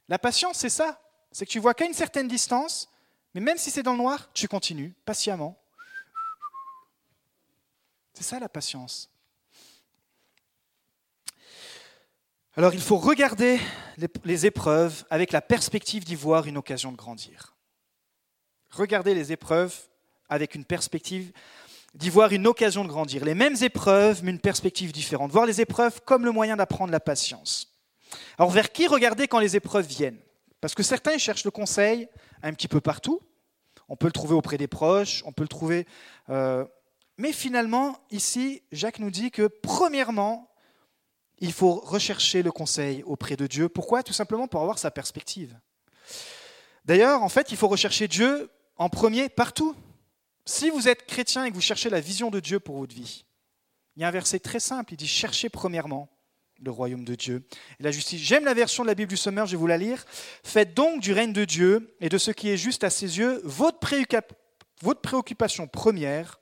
La 0.07 0.19
patience, 0.19 0.57
c'est 0.57 0.69
ça. 0.69 1.01
C'est 1.31 1.45
que 1.45 1.51
tu 1.51 1.59
vois 1.59 1.73
qu'à 1.73 1.85
une 1.85 1.93
certaine 1.93 2.27
distance, 2.27 2.89
mais 3.33 3.41
même 3.41 3.57
si 3.57 3.71
c'est 3.71 3.83
dans 3.83 3.93
le 3.93 3.97
noir, 3.97 4.29
tu 4.33 4.47
continues 4.47 4.93
patiemment. 5.05 5.57
C'est 8.13 8.23
ça 8.23 8.39
la 8.39 8.49
patience. 8.49 9.09
Alors 12.55 12.75
il 12.75 12.81
faut 12.81 12.97
regarder 12.97 13.59
les 14.23 14.45
épreuves 14.45 15.05
avec 15.09 15.31
la 15.31 15.41
perspective 15.41 16.03
d'y 16.03 16.13
voir 16.13 16.45
une 16.45 16.57
occasion 16.57 16.91
de 16.91 16.97
grandir. 16.97 17.55
Regarder 18.69 19.15
les 19.15 19.31
épreuves 19.31 19.75
avec 20.29 20.53
une 20.53 20.65
perspective 20.65 21.31
d'y 21.95 22.09
voir 22.09 22.31
une 22.31 22.45
occasion 22.45 22.83
de 22.83 22.89
grandir. 22.89 23.25
Les 23.25 23.35
mêmes 23.35 23.55
épreuves, 23.61 24.23
mais 24.23 24.31
une 24.31 24.39
perspective 24.39 24.91
différente. 24.91 25.31
Voir 25.31 25.45
les 25.45 25.61
épreuves 25.61 26.01
comme 26.01 26.25
le 26.25 26.31
moyen 26.31 26.55
d'apprendre 26.55 26.91
la 26.91 26.99
patience. 26.99 27.71
Alors 28.37 28.51
vers 28.51 28.71
qui 28.71 28.85
regarder 28.87 29.27
quand 29.27 29.39
les 29.39 29.55
épreuves 29.55 29.87
viennent? 29.87 30.19
Parce 30.61 30.75
que 30.75 30.83
certains 30.83 31.17
cherchent 31.17 31.45
le 31.45 31.51
conseil 31.51 32.07
un 32.43 32.53
petit 32.53 32.67
peu 32.67 32.81
partout. 32.81 33.21
On 33.89 33.95
peut 33.95 34.07
le 34.07 34.11
trouver 34.11 34.35
auprès 34.35 34.57
des 34.57 34.67
proches, 34.67 35.23
on 35.25 35.31
peut 35.31 35.43
le 35.43 35.49
trouver... 35.49 35.87
Euh, 36.29 36.65
mais 37.17 37.31
finalement, 37.31 37.97
ici, 38.09 38.63
Jacques 38.71 38.99
nous 38.99 39.11
dit 39.11 39.29
que 39.29 39.47
premièrement, 39.47 40.49
il 41.37 41.53
faut 41.53 41.75
rechercher 41.75 42.41
le 42.41 42.51
conseil 42.51 43.03
auprès 43.03 43.35
de 43.35 43.45
Dieu. 43.45 43.69
Pourquoi? 43.69 44.01
Tout 44.01 44.13
simplement 44.13 44.47
pour 44.47 44.61
avoir 44.61 44.79
sa 44.79 44.89
perspective. 44.89 45.59
D'ailleurs, 46.85 47.21
en 47.21 47.29
fait, 47.29 47.51
il 47.51 47.57
faut 47.57 47.67
rechercher 47.67 48.07
Dieu 48.07 48.49
en 48.77 48.89
premier 48.89 49.29
partout. 49.29 49.75
Si 50.45 50.69
vous 50.69 50.87
êtes 50.87 51.05
chrétien 51.05 51.45
et 51.45 51.49
que 51.49 51.55
vous 51.55 51.61
cherchez 51.61 51.89
la 51.89 51.99
vision 51.99 52.31
de 52.31 52.39
Dieu 52.39 52.59
pour 52.59 52.77
votre 52.77 52.95
vie, 52.95 53.25
il 53.95 54.01
y 54.01 54.05
a 54.05 54.07
un 54.07 54.11
verset 54.11 54.39
très 54.39 54.59
simple, 54.59 54.93
il 54.93 54.97
dit 54.97 55.07
cherchez 55.07 55.49
premièrement 55.49 56.09
le 56.63 56.71
royaume 56.71 57.03
de 57.03 57.15
Dieu 57.15 57.43
et 57.79 57.83
la 57.83 57.91
justice. 57.91 58.21
J'aime 58.21 58.45
la 58.45 58.53
version 58.53 58.83
de 58.83 58.87
la 58.87 58.95
Bible 58.95 59.09
du 59.09 59.17
Sommeur, 59.17 59.45
je 59.45 59.51
vais 59.51 59.57
vous 59.57 59.67
la 59.67 59.77
lire. 59.77 60.05
Faites 60.43 60.73
donc 60.73 61.01
du 61.01 61.13
règne 61.13 61.33
de 61.33 61.45
Dieu 61.45 61.95
et 61.99 62.09
de 62.09 62.17
ce 62.17 62.31
qui 62.31 62.49
est 62.49 62.57
juste 62.57 62.83
à 62.83 62.89
ses 62.89 63.17
yeux 63.17 63.41
votre, 63.43 63.79
préoccupation 63.79 65.67
première 65.67 66.39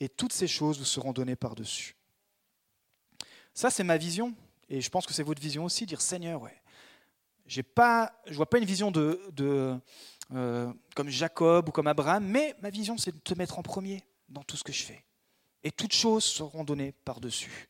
et 0.00 0.08
toutes 0.08 0.32
ces 0.32 0.46
choses 0.46 0.78
vous 0.78 0.84
seront 0.84 1.12
données 1.12 1.36
par-dessus. 1.36 1.96
Ça, 3.54 3.70
c'est 3.70 3.84
ma 3.84 3.96
vision 3.96 4.34
et 4.68 4.80
je 4.80 4.90
pense 4.90 5.06
que 5.06 5.12
c'est 5.12 5.22
votre 5.22 5.40
vision 5.40 5.64
aussi, 5.64 5.86
dire 5.86 6.00
Seigneur, 6.00 6.42
ouais, 6.42 6.62
pas, 7.62 8.12
je 8.26 8.34
vois 8.34 8.48
pas 8.48 8.58
une 8.58 8.64
vision 8.64 8.90
de, 8.90 9.20
de 9.32 9.76
euh, 10.32 10.72
comme 10.94 11.08
Jacob 11.08 11.68
ou 11.68 11.72
comme 11.72 11.86
Abraham, 11.86 12.24
mais 12.24 12.54
ma 12.62 12.70
vision, 12.70 12.96
c'est 12.96 13.12
de 13.12 13.20
te 13.20 13.34
mettre 13.34 13.58
en 13.58 13.62
premier 13.62 14.02
dans 14.28 14.42
tout 14.42 14.56
ce 14.56 14.64
que 14.64 14.72
je 14.72 14.82
fais. 14.82 15.04
Et 15.62 15.70
toutes 15.70 15.94
choses 15.94 16.24
seront 16.24 16.64
données 16.64 16.92
par-dessus. 17.04 17.68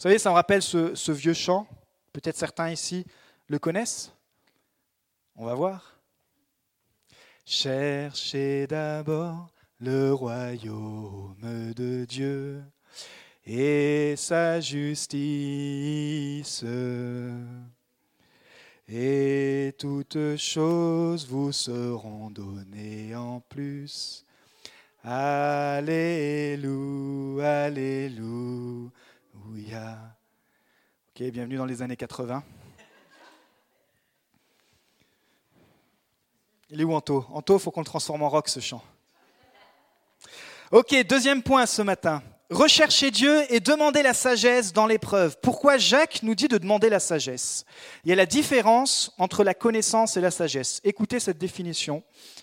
Vous 0.00 0.04
savez, 0.04 0.18
ça 0.18 0.30
me 0.30 0.34
rappelle 0.34 0.62
ce, 0.62 1.12
vieux 1.12 1.34
chant. 1.34 1.66
Peut-être 2.14 2.38
certains 2.38 2.70
ici 2.70 3.04
le 3.48 3.58
connaissent. 3.58 4.10
On 5.36 5.44
va 5.44 5.52
voir. 5.52 6.00
Cherchez 7.44 8.66
d'abord 8.66 9.50
le 9.78 10.14
royaume 10.14 11.74
de 11.76 12.06
Dieu 12.06 12.62
et 13.44 14.14
sa 14.16 14.58
justice 14.62 16.64
et 18.88 19.74
toutes 19.78 20.38
choses 20.38 21.26
vous 21.26 21.52
seront 21.52 22.30
données 22.30 23.14
en 23.14 23.40
plus. 23.40 24.24
Alléluia, 25.04 25.74
Alléluia. 27.64 28.90
Ok, 29.46 31.22
bienvenue 31.30 31.56
dans 31.56 31.66
les 31.66 31.82
années 31.82 31.96
80. 31.96 32.42
Il 36.70 36.80
est 36.80 36.84
où 36.84 36.94
Anto? 36.94 37.26
Anto, 37.30 37.56
il 37.56 37.60
faut 37.60 37.70
qu'on 37.70 37.80
le 37.80 37.86
transforme 37.86 38.22
en 38.22 38.28
rock 38.28 38.48
ce 38.48 38.60
chant. 38.60 38.82
Ok, 40.70 40.94
deuxième 41.06 41.42
point 41.42 41.66
ce 41.66 41.82
matin. 41.82 42.22
Rechercher 42.50 43.10
Dieu 43.10 43.44
et 43.52 43.60
demander 43.60 44.02
la 44.02 44.14
sagesse 44.14 44.72
dans 44.72 44.86
l'épreuve. 44.86 45.36
Pourquoi 45.40 45.78
Jacques 45.78 46.22
nous 46.22 46.34
dit 46.34 46.48
de 46.48 46.58
demander 46.58 46.88
la 46.88 47.00
sagesse? 47.00 47.64
Il 48.04 48.10
y 48.10 48.12
a 48.12 48.16
la 48.16 48.26
différence 48.26 49.12
entre 49.18 49.44
la 49.44 49.54
connaissance 49.54 50.16
et 50.16 50.20
la 50.20 50.30
sagesse. 50.30 50.80
Écoutez 50.84 51.20
cette 51.20 51.38
définition 51.38 52.02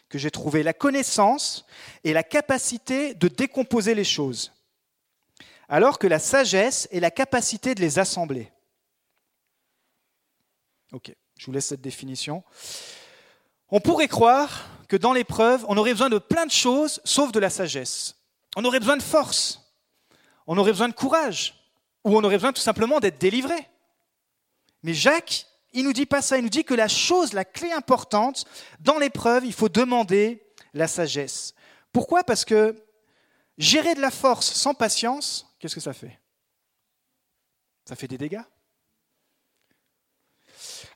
que 0.10 0.18
j'ai 0.18 0.32
trouvée. 0.32 0.64
La 0.64 0.74
connaissance 0.74 1.66
est 2.04 2.14
la 2.14 2.24
capacité 2.24 3.14
de 3.14 3.28
décomposer 3.28 3.96
les 3.96 4.06
choses, 4.06 4.54
alors 5.68 6.00
que 6.00 6.08
la 6.08 6.20
sagesse 6.20 6.88
est 6.92 7.00
la 7.00 7.12
capacité 7.12 7.76
de 7.76 7.82
les 7.82 8.00
assembler. 8.00 8.52
Ok, 10.94 11.14
je 11.38 11.46
vous 11.46 11.52
laisse 11.52 11.68
cette 11.68 11.82
définition. 11.82 12.44
On 13.70 13.80
pourrait 13.80 14.08
croire 14.08 14.70
que 14.88 14.96
dans 14.96 15.14
l'épreuve, 15.14 15.66
on 15.68 15.78
aurait 15.78 15.92
besoin 15.92 16.10
de 16.10 16.20
plein 16.20 16.46
de 16.46 16.52
choses 16.52 17.02
sauf 17.04 17.32
de 17.32 17.40
la 17.40 17.50
sagesse. 17.50 18.16
On 18.56 18.64
aurait 18.64 18.80
besoin 18.80 18.98
de 18.98 19.04
force 19.04 19.68
on 20.48 20.58
aurait 20.58 20.72
besoin 20.72 20.88
de 20.88 20.94
courage, 20.94 21.54
ou 22.06 22.18
on 22.18 22.24
aurait 22.24 22.38
besoin 22.38 22.54
tout 22.54 22.62
simplement 22.62 23.00
d'être 23.02 23.20
délivré. 23.20 23.68
Mais 24.82 24.94
Jacques, 24.94 25.46
il 25.74 25.84
nous 25.84 25.94
dit 25.94 26.06
pas 26.06 26.22
ça, 26.22 26.38
il 26.38 26.44
nous 26.44 26.50
dit 26.50 26.64
que 26.64 26.74
la 26.74 26.88
chose, 26.88 27.34
la 27.34 27.44
clé 27.44 27.72
importante, 27.74 28.46
dans 28.80 28.98
l'épreuve, 28.98 29.46
il 29.46 29.54
faut 29.54 29.70
demander 29.70 30.42
la 30.74 30.88
sagesse. 30.88 31.54
Pourquoi? 31.92 32.24
Parce 32.24 32.46
que 32.46 32.76
gérer 33.58 33.94
de 33.94 34.00
la 34.00 34.12
force 34.12 34.54
sans 34.54 34.74
patience, 34.74 35.47
qu'est-ce 35.60 35.76
que 35.76 35.82
ça 35.82 35.94
fait? 35.94 36.20
Ça 37.86 37.96
fait 37.96 38.08
des 38.08 38.18
dégâts? 38.18 38.42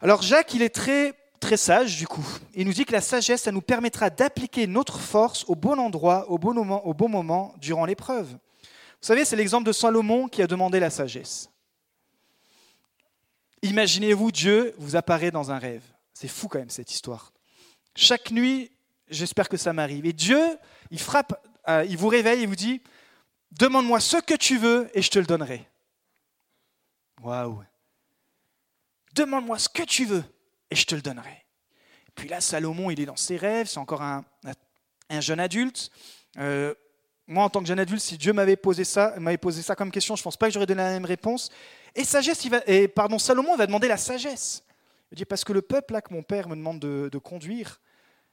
Alors 0.01 0.21
Jacques, 0.21 0.53
il 0.53 0.61
est 0.61 0.73
très 0.73 1.13
très 1.39 1.57
sage 1.57 1.97
du 1.97 2.07
coup. 2.07 2.25
Il 2.53 2.67
nous 2.67 2.73
dit 2.73 2.85
que 2.85 2.91
la 2.91 3.01
sagesse, 3.01 3.43
ça 3.43 3.51
nous 3.51 3.61
permettra 3.61 4.09
d'appliquer 4.09 4.67
notre 4.67 4.99
force 4.99 5.43
au 5.47 5.55
bon 5.55 5.79
endroit, 5.79 6.29
au 6.29 6.37
bon 6.37 6.53
moment, 6.53 6.85
au 6.85 6.93
bon 6.93 7.09
moment 7.09 7.53
durant 7.57 7.85
l'épreuve. 7.85 8.29
Vous 8.29 9.07
savez, 9.07 9.25
c'est 9.25 9.35
l'exemple 9.35 9.65
de 9.65 9.71
Salomon 9.71 10.27
qui 10.27 10.41
a 10.41 10.47
demandé 10.47 10.79
la 10.79 10.91
sagesse. 10.91 11.49
Imaginez-vous, 13.63 14.31
Dieu 14.31 14.73
vous 14.77 14.95
apparaît 14.95 15.31
dans 15.31 15.51
un 15.51 15.57
rêve. 15.57 15.83
C'est 16.13 16.27
fou 16.27 16.47
quand 16.47 16.59
même 16.59 16.69
cette 16.69 16.91
histoire. 16.91 17.31
Chaque 17.95 18.31
nuit, 18.31 18.71
j'espère 19.09 19.49
que 19.49 19.57
ça 19.57 19.73
m'arrive. 19.73 20.05
Et 20.05 20.13
Dieu, 20.13 20.41
il 20.91 20.99
frappe, 20.99 21.33
euh, 21.67 21.85
il 21.87 21.97
vous 21.97 22.07
réveille 22.07 22.43
et 22.43 22.45
vous 22.45 22.55
dit, 22.55 22.81
demande-moi 23.51 23.99
ce 23.99 24.17
que 24.17 24.35
tu 24.35 24.57
veux 24.57 24.89
et 24.93 25.01
je 25.01 25.09
te 25.09 25.19
le 25.19 25.25
donnerai. 25.25 25.67
Waouh. 27.21 27.63
Demande-moi 29.13 29.59
ce 29.59 29.69
que 29.69 29.83
tu 29.83 30.05
veux 30.05 30.23
et 30.69 30.75
je 30.75 30.85
te 30.85 30.95
le 30.95 31.01
donnerai. 31.01 31.45
puis 32.15 32.27
là, 32.27 32.41
Salomon, 32.41 32.89
il 32.91 32.99
est 32.99 33.05
dans 33.05 33.15
ses 33.15 33.37
rêves, 33.37 33.67
c'est 33.67 33.77
encore 33.77 34.01
un, 34.01 34.23
un 35.09 35.21
jeune 35.21 35.39
adulte. 35.39 35.91
Euh, 36.37 36.73
moi, 37.27 37.43
en 37.43 37.49
tant 37.49 37.61
que 37.61 37.67
jeune 37.67 37.79
adulte, 37.79 38.01
si 38.01 38.17
Dieu 38.17 38.33
m'avait 38.33 38.55
posé 38.55 38.83
ça, 38.83 39.13
m'avait 39.19 39.37
posé 39.37 39.61
ça 39.61 39.75
comme 39.75 39.91
question, 39.91 40.15
je 40.15 40.21
ne 40.21 40.23
pense 40.23 40.37
pas 40.37 40.47
que 40.47 40.53
j'aurais 40.53 40.65
donné 40.65 40.81
la 40.81 40.91
même 40.91 41.05
réponse. 41.05 41.49
Et 41.95 42.03
sagesse, 42.03 42.43
il 42.45 42.89
pardon, 42.89 43.19
Salomon 43.19 43.55
va 43.55 43.67
demander 43.67 43.87
la 43.87 43.97
sagesse. 43.97 44.63
Il 45.11 45.17
dit 45.17 45.25
Parce 45.25 45.43
que 45.43 45.53
le 45.53 45.61
peuple 45.61 45.93
là 45.93 46.01
que 46.01 46.13
mon 46.13 46.23
père 46.23 46.47
me 46.47 46.55
demande 46.55 46.79
de, 46.79 47.17
conduire, 47.17 47.79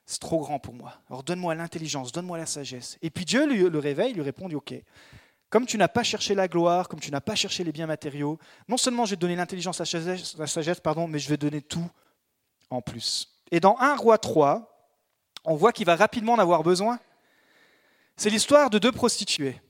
c'est 0.09 0.21
trop 0.21 0.41
grand 0.41 0.59
pour 0.59 0.73
moi. 0.73 0.95
Alors 1.11 1.23
donne-moi 1.23 1.55
l'intelligence, 1.55 2.13
donne-moi 2.13 2.39
la 2.39 2.47
sagesse. 2.47 2.97
Et 3.03 3.11
puis 3.11 3.27
Dieu 3.27 3.47
le 3.47 3.79
réveille, 3.79 4.15
lui 4.15 4.23
répond 4.23 4.49
Ok, 4.51 4.73
comme 5.51 5.67
tu 5.67 5.77
n'as 5.77 5.89
pas 5.89 6.03
cherché 6.03 6.35
la 6.35 6.49
gloire, 6.49 6.89
comme 6.89 6.99
tu 6.99 7.11
n'as 7.11 7.21
pas 7.21 7.35
cherché 7.35 7.63
les 7.63 7.73
biens 7.73 7.87
matériaux, 7.87 8.39
non 8.69 8.79
seulement 8.79 9.05
je 9.05 9.11
vais 9.11 9.17
te 9.17 9.21
donner 9.21 9.37
l'intelligence, 9.37 9.79
la 9.79 9.85
sagesse, 9.85 10.39
la 10.39 10.47
sagesse 10.47 10.81
pardon, 10.81 11.07
mais 11.07 11.19
je 11.19 11.29
vais 11.29 11.37
donner 11.37 11.61
tout 11.61 11.91
en 12.71 12.81
plus. 12.81 13.29
Et 13.51 13.61
dans 13.61 13.79
1 13.79 13.97
roi 13.97 14.17
3, 14.17 14.91
on 15.45 15.57
voit 15.57 15.75
qu'il 15.75 15.85
va 15.85 15.95
rapidement 15.95 16.33
en 16.33 16.39
avoir 16.39 16.63
besoin. 16.63 16.99
C'est 18.17 18.31
l'histoire 18.31 18.71
de 18.71 18.79
deux 18.79 18.93
prostituées. 18.93 19.61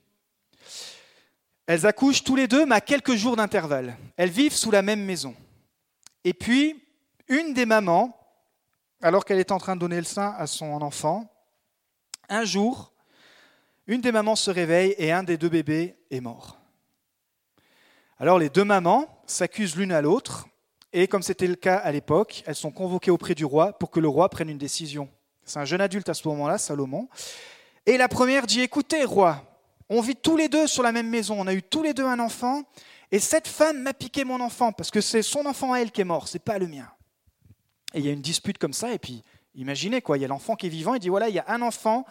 Elles 1.66 1.84
accouchent 1.84 2.22
tous 2.22 2.36
les 2.36 2.46
deux, 2.46 2.64
mais 2.64 2.76
à 2.76 2.80
quelques 2.80 3.16
jours 3.16 3.34
d'intervalle. 3.34 3.96
Elles 4.16 4.30
vivent 4.30 4.54
sous 4.54 4.70
la 4.70 4.82
même 4.82 5.04
maison. 5.04 5.34
Et 6.22 6.32
puis, 6.32 6.80
une 7.26 7.54
des 7.54 7.66
mamans, 7.66 8.17
alors 9.02 9.24
qu'elle 9.24 9.38
est 9.38 9.52
en 9.52 9.58
train 9.58 9.76
de 9.76 9.80
donner 9.80 9.98
le 9.98 10.04
sein 10.04 10.34
à 10.38 10.46
son 10.46 10.82
enfant, 10.82 11.30
un 12.28 12.44
jour, 12.44 12.92
une 13.86 14.00
des 14.00 14.12
mamans 14.12 14.36
se 14.36 14.50
réveille 14.50 14.94
et 14.98 15.12
un 15.12 15.22
des 15.22 15.38
deux 15.38 15.48
bébés 15.48 15.96
est 16.10 16.20
mort. 16.20 16.58
Alors 18.18 18.38
les 18.38 18.50
deux 18.50 18.64
mamans 18.64 19.06
s'accusent 19.26 19.76
l'une 19.76 19.92
à 19.92 20.02
l'autre, 20.02 20.48
et 20.92 21.06
comme 21.06 21.22
c'était 21.22 21.46
le 21.46 21.54
cas 21.54 21.76
à 21.76 21.92
l'époque, 21.92 22.42
elles 22.46 22.54
sont 22.54 22.70
convoquées 22.70 23.10
auprès 23.10 23.34
du 23.34 23.44
roi 23.44 23.72
pour 23.78 23.90
que 23.90 24.00
le 24.00 24.08
roi 24.08 24.28
prenne 24.28 24.48
une 24.48 24.58
décision. 24.58 25.08
C'est 25.44 25.58
un 25.58 25.64
jeune 25.64 25.80
adulte 25.80 26.08
à 26.08 26.14
ce 26.14 26.26
moment-là, 26.28 26.58
Salomon. 26.58 27.08
Et 27.86 27.96
la 27.96 28.08
première 28.08 28.46
dit, 28.46 28.60
écoutez, 28.60 29.04
roi, 29.04 29.42
on 29.88 30.00
vit 30.00 30.16
tous 30.16 30.36
les 30.36 30.48
deux 30.48 30.66
sur 30.66 30.82
la 30.82 30.92
même 30.92 31.08
maison, 31.08 31.36
on 31.38 31.46
a 31.46 31.54
eu 31.54 31.62
tous 31.62 31.82
les 31.82 31.94
deux 31.94 32.04
un 32.04 32.18
enfant, 32.18 32.64
et 33.10 33.18
cette 33.18 33.48
femme 33.48 33.82
m'a 33.82 33.94
piqué 33.94 34.24
mon 34.24 34.40
enfant, 34.40 34.72
parce 34.72 34.90
que 34.90 35.00
c'est 35.00 35.22
son 35.22 35.46
enfant 35.46 35.72
à 35.72 35.78
elle 35.78 35.90
qui 35.90 36.02
est 36.02 36.04
mort, 36.04 36.28
c'est 36.28 36.38
pas 36.38 36.58
le 36.58 36.66
mien. 36.66 36.90
Et 37.94 38.00
il 38.00 38.04
y 38.04 38.08
a 38.08 38.12
une 38.12 38.22
dispute 38.22 38.58
comme 38.58 38.72
ça, 38.72 38.92
et 38.92 38.98
puis 38.98 39.24
imaginez 39.54 40.02
quoi, 40.02 40.18
il 40.18 40.20
y 40.20 40.24
a 40.24 40.28
l'enfant 40.28 40.56
qui 40.56 40.66
est 40.66 40.70
vivant, 40.70 40.94
il 40.94 41.00
dit 41.00 41.08
voilà, 41.08 41.28
il 41.28 41.34
y 41.34 41.38
a 41.38 41.44
un 41.48 41.62
enfant, 41.62 42.04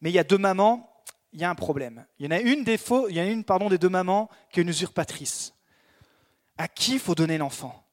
mais 0.00 0.10
il 0.10 0.14
y 0.14 0.18
a 0.18 0.24
deux 0.24 0.38
mamans, 0.38 1.02
il 1.32 1.40
y 1.40 1.44
a 1.44 1.50
un 1.50 1.54
problème. 1.54 2.06
Il 2.18 2.24
y 2.24 2.28
en 2.28 2.30
a 2.30 2.40
une 2.40 2.62
des 2.62 2.78
il 3.08 3.16
y 3.16 3.20
a 3.20 3.24
une 3.24 3.44
pardon 3.44 3.68
des 3.68 3.78
deux 3.78 3.88
mamans 3.88 4.30
qui 4.50 4.60
est 4.60 4.62
une 4.62 4.68
usurpatrice. 4.68 5.52
À 6.56 6.68
qui 6.68 7.00
faut 7.00 7.16
donner 7.16 7.36
l'enfant? 7.36 7.84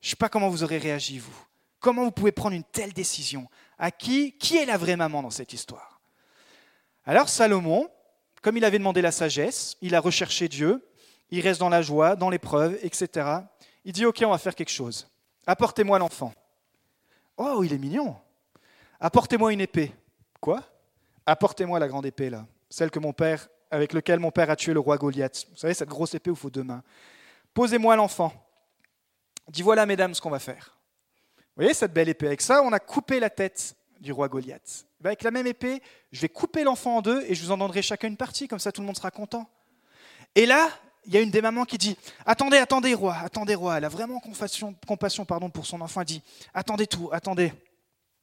Je 0.00 0.06
ne 0.06 0.10
sais 0.10 0.16
pas 0.16 0.28
comment 0.28 0.48
vous 0.48 0.62
aurez 0.62 0.78
réagi 0.78 1.18
vous. 1.18 1.36
Comment 1.80 2.04
vous 2.04 2.12
pouvez 2.12 2.32
prendre 2.32 2.54
une 2.54 2.64
telle 2.64 2.92
décision? 2.92 3.48
À 3.78 3.90
qui 3.90 4.38
Qui 4.38 4.56
est 4.56 4.66
la 4.66 4.76
vraie 4.76 4.96
maman 4.96 5.22
dans 5.22 5.30
cette 5.30 5.52
histoire? 5.52 6.00
Alors 7.04 7.28
Salomon, 7.28 7.90
comme 8.40 8.56
il 8.56 8.64
avait 8.64 8.78
demandé 8.78 9.02
la 9.02 9.10
sagesse, 9.10 9.76
il 9.80 9.94
a 9.94 10.00
recherché 10.00 10.48
Dieu, 10.48 10.86
il 11.30 11.40
reste 11.40 11.60
dans 11.60 11.68
la 11.68 11.82
joie, 11.82 12.14
dans 12.14 12.30
l'épreuve, 12.30 12.78
etc. 12.82 13.28
Il 13.84 13.92
dit, 13.92 14.06
OK, 14.06 14.22
on 14.24 14.30
va 14.30 14.38
faire 14.38 14.54
quelque 14.54 14.70
chose. 14.70 15.08
Apportez-moi 15.46 15.98
l'enfant. 15.98 16.32
Oh, 17.36 17.62
il 17.64 17.72
est 17.72 17.78
mignon. 17.78 18.16
Apportez-moi 19.00 19.52
une 19.52 19.60
épée. 19.60 19.92
Quoi? 20.40 20.62
Apportez-moi 21.26 21.78
la 21.78 21.88
grande 21.88 22.06
épée, 22.06 22.30
là. 22.30 22.46
Celle 22.70 22.90
que 22.90 22.98
mon 22.98 23.12
père, 23.12 23.48
avec 23.70 23.92
laquelle 23.92 24.20
mon 24.20 24.30
père 24.30 24.50
a 24.50 24.56
tué 24.56 24.72
le 24.72 24.80
roi 24.80 24.96
Goliath. 24.96 25.46
Vous 25.50 25.56
savez, 25.56 25.74
cette 25.74 25.88
grosse 25.88 26.14
épée 26.14 26.30
où 26.30 26.34
il 26.34 26.38
faut 26.38 26.50
deux 26.50 26.62
mains. 26.62 26.82
Posez-moi 27.54 27.96
l'enfant. 27.96 28.32
Dis 29.48 29.62
voilà, 29.62 29.86
mesdames, 29.86 30.14
ce 30.14 30.20
qu'on 30.20 30.30
va 30.30 30.38
faire. 30.38 30.76
Vous 31.36 31.62
voyez 31.62 31.74
cette 31.74 31.92
belle 31.92 32.08
épée? 32.08 32.26
Avec 32.26 32.40
ça, 32.40 32.62
on 32.62 32.72
a 32.72 32.80
coupé 32.80 33.20
la 33.20 33.30
tête 33.30 33.76
du 34.00 34.12
roi 34.12 34.28
Goliath. 34.28 34.86
Ben, 35.00 35.08
avec 35.10 35.22
la 35.22 35.30
même 35.30 35.46
épée, 35.46 35.82
je 36.12 36.20
vais 36.20 36.28
couper 36.28 36.64
l'enfant 36.64 36.98
en 36.98 37.02
deux 37.02 37.22
et 37.28 37.34
je 37.34 37.44
vous 37.44 37.50
en 37.50 37.58
donnerai 37.58 37.82
chacun 37.82 38.08
une 38.08 38.16
partie, 38.16 38.48
comme 38.48 38.58
ça 38.58 38.72
tout 38.72 38.80
le 38.80 38.86
monde 38.86 38.96
sera 38.96 39.10
content. 39.10 39.48
Et 40.34 40.46
là, 40.46 40.68
il 41.06 41.14
y 41.14 41.16
a 41.16 41.20
une 41.20 41.30
des 41.30 41.42
mamans 41.42 41.64
qui 41.64 41.78
dit 41.78 41.96
Attendez, 42.24 42.58
attendez, 42.58 42.94
roi, 42.94 43.16
attendez, 43.16 43.54
roi. 43.54 43.78
Elle 43.78 43.84
a 43.84 43.88
vraiment 43.88 44.20
compassion, 44.20 45.24
pardon, 45.24 45.50
pour 45.50 45.66
son 45.66 45.80
enfant. 45.80 46.00
Elle 46.00 46.06
dit 46.06 46.22
Attendez 46.52 46.86
tout, 46.86 47.10
attendez. 47.12 47.52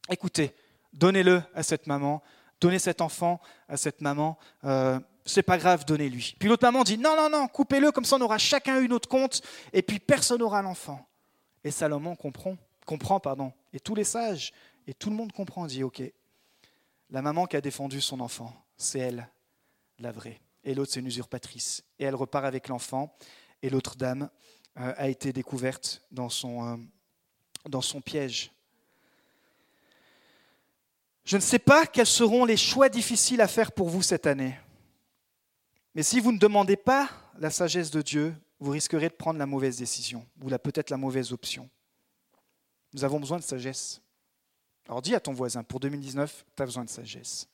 Écoutez, 0.10 0.54
donnez-le 0.94 1.44
à 1.54 1.64
cette 1.64 1.88
maman, 1.88 2.22
donnez 2.60 2.80
cet 2.80 3.02
enfant 3.02 3.40
à 3.68 3.78
cette 3.78 4.02
maman. 4.02 4.38
Euh, 4.64 5.00
c'est 5.26 5.44
pas 5.44 5.58
grave, 5.58 5.86
donnez-lui. 5.86 6.36
Puis 6.40 6.50
l'autre 6.50 6.66
maman 6.66 6.84
dit 6.84 6.98
Non, 6.98 7.16
non, 7.16 7.30
non, 7.30 7.48
coupez-le, 7.48 7.92
comme 7.92 8.06
ça 8.06 8.18
on 8.18 8.22
aura 8.22 8.38
chacun 8.38 8.82
une 8.82 8.94
autre 8.94 9.08
compte, 9.08 9.42
et 9.74 9.82
puis 9.82 10.00
personne 10.00 10.40
n'aura 10.40 10.62
l'enfant. 10.62 11.06
Et 11.64 11.72
Salomon 11.72 12.16
comprend, 12.16 12.58
comprend 12.86 13.20
pardon. 13.20 13.54
Et 13.74 13.80
tous 13.80 13.96
les 13.96 14.04
sages, 14.04 14.52
et 14.88 14.94
tout 14.94 15.10
le 15.10 15.16
monde 15.16 15.32
comprend, 15.32 15.66
dit 15.68 15.84
Ok, 15.84 16.02
la 17.10 17.22
maman 17.22 17.46
qui 17.46 17.56
a 17.56 17.62
défendu 17.62 18.02
son 18.02 18.20
enfant, 18.20 18.54
c'est 18.78 19.00
elle, 19.00 19.30
la 20.00 20.12
vraie. 20.12 20.40
Et 20.64 20.74
l'autre, 20.74 20.92
c'est 20.92 21.00
une 21.00 21.08
usurpatrice. 21.08 21.84
Et 22.00 22.04
elle 22.04 22.16
repart 22.16 22.46
avec 22.46 22.68
l'enfant. 22.68 23.16
Et 23.62 23.70
l'autre 23.70 23.96
dame 23.96 24.30
euh, 24.80 24.94
a 24.98 25.08
été 25.10 25.34
découverte 25.34 26.02
dans 26.12 26.30
son, 26.30 26.68
euh, 26.68 26.78
dans 27.70 27.82
son 27.82 28.02
piège. 28.02 28.52
Je 31.24 31.36
ne 31.36 31.42
sais 31.42 31.60
pas 31.60 31.86
quels 31.86 32.08
seront 32.08 32.46
les 32.46 32.58
choix 32.58 32.90
difficiles 32.90 33.42
à 33.42 33.48
faire 33.48 33.72
pour 33.72 33.90
vous 33.90 34.02
cette 34.02 34.28
année. 34.28 34.58
Mais 35.94 36.04
si 36.04 36.20
vous 36.20 36.32
ne 36.32 36.40
demandez 36.40 36.78
pas 36.78 37.10
la 37.38 37.50
sagesse 37.50 37.92
de 37.92 38.02
Dieu, 38.02 38.36
vous 38.60 38.72
risquerez 38.72 39.10
de 39.10 39.14
prendre 39.14 39.40
la 39.40 39.46
mauvaise 39.46 39.78
décision, 39.78 40.26
ou 40.42 40.50
peut-être 40.50 40.90
la 40.90 40.98
mauvaise 40.98 41.34
option. 41.34 41.70
Nous 42.94 43.04
avons 43.04 43.20
besoin 43.20 43.38
de 43.38 43.44
sagesse. 43.44 44.02
Alors 44.88 45.02
dis 45.02 45.16
à 45.16 45.20
ton 45.20 45.34
voisin, 45.34 45.64
pour 45.64 45.80
2019, 45.80 46.46
tu 46.56 46.64
as 46.64 46.66
besoin 46.66 46.86
de 46.86 46.90
sagesse. 46.90 47.48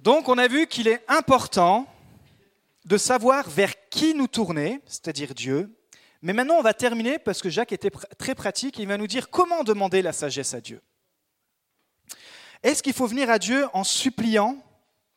Donc 0.00 0.30
on 0.30 0.38
a 0.38 0.48
vu 0.48 0.66
qu'il 0.66 0.88
est 0.88 1.04
important 1.08 1.86
de 2.86 2.96
savoir 2.96 3.50
vers 3.50 3.88
qui 3.90 4.14
nous 4.14 4.28
tourner, 4.28 4.80
c'est-à-dire 4.86 5.34
Dieu. 5.34 5.76
Mais 6.22 6.32
maintenant 6.32 6.54
on 6.54 6.62
va 6.62 6.72
terminer 6.72 7.18
parce 7.18 7.42
que 7.42 7.50
Jacques 7.50 7.72
était 7.72 7.90
très 8.18 8.34
pratique, 8.34 8.78
il 8.78 8.88
va 8.88 8.96
nous 8.96 9.06
dire 9.06 9.28
comment 9.28 9.62
demander 9.62 10.00
la 10.00 10.14
sagesse 10.14 10.54
à 10.54 10.62
Dieu. 10.62 10.80
Est-ce 12.62 12.82
qu'il 12.82 12.94
faut 12.94 13.06
venir 13.06 13.28
à 13.28 13.38
Dieu 13.38 13.66
en 13.74 13.84
suppliant, 13.84 14.56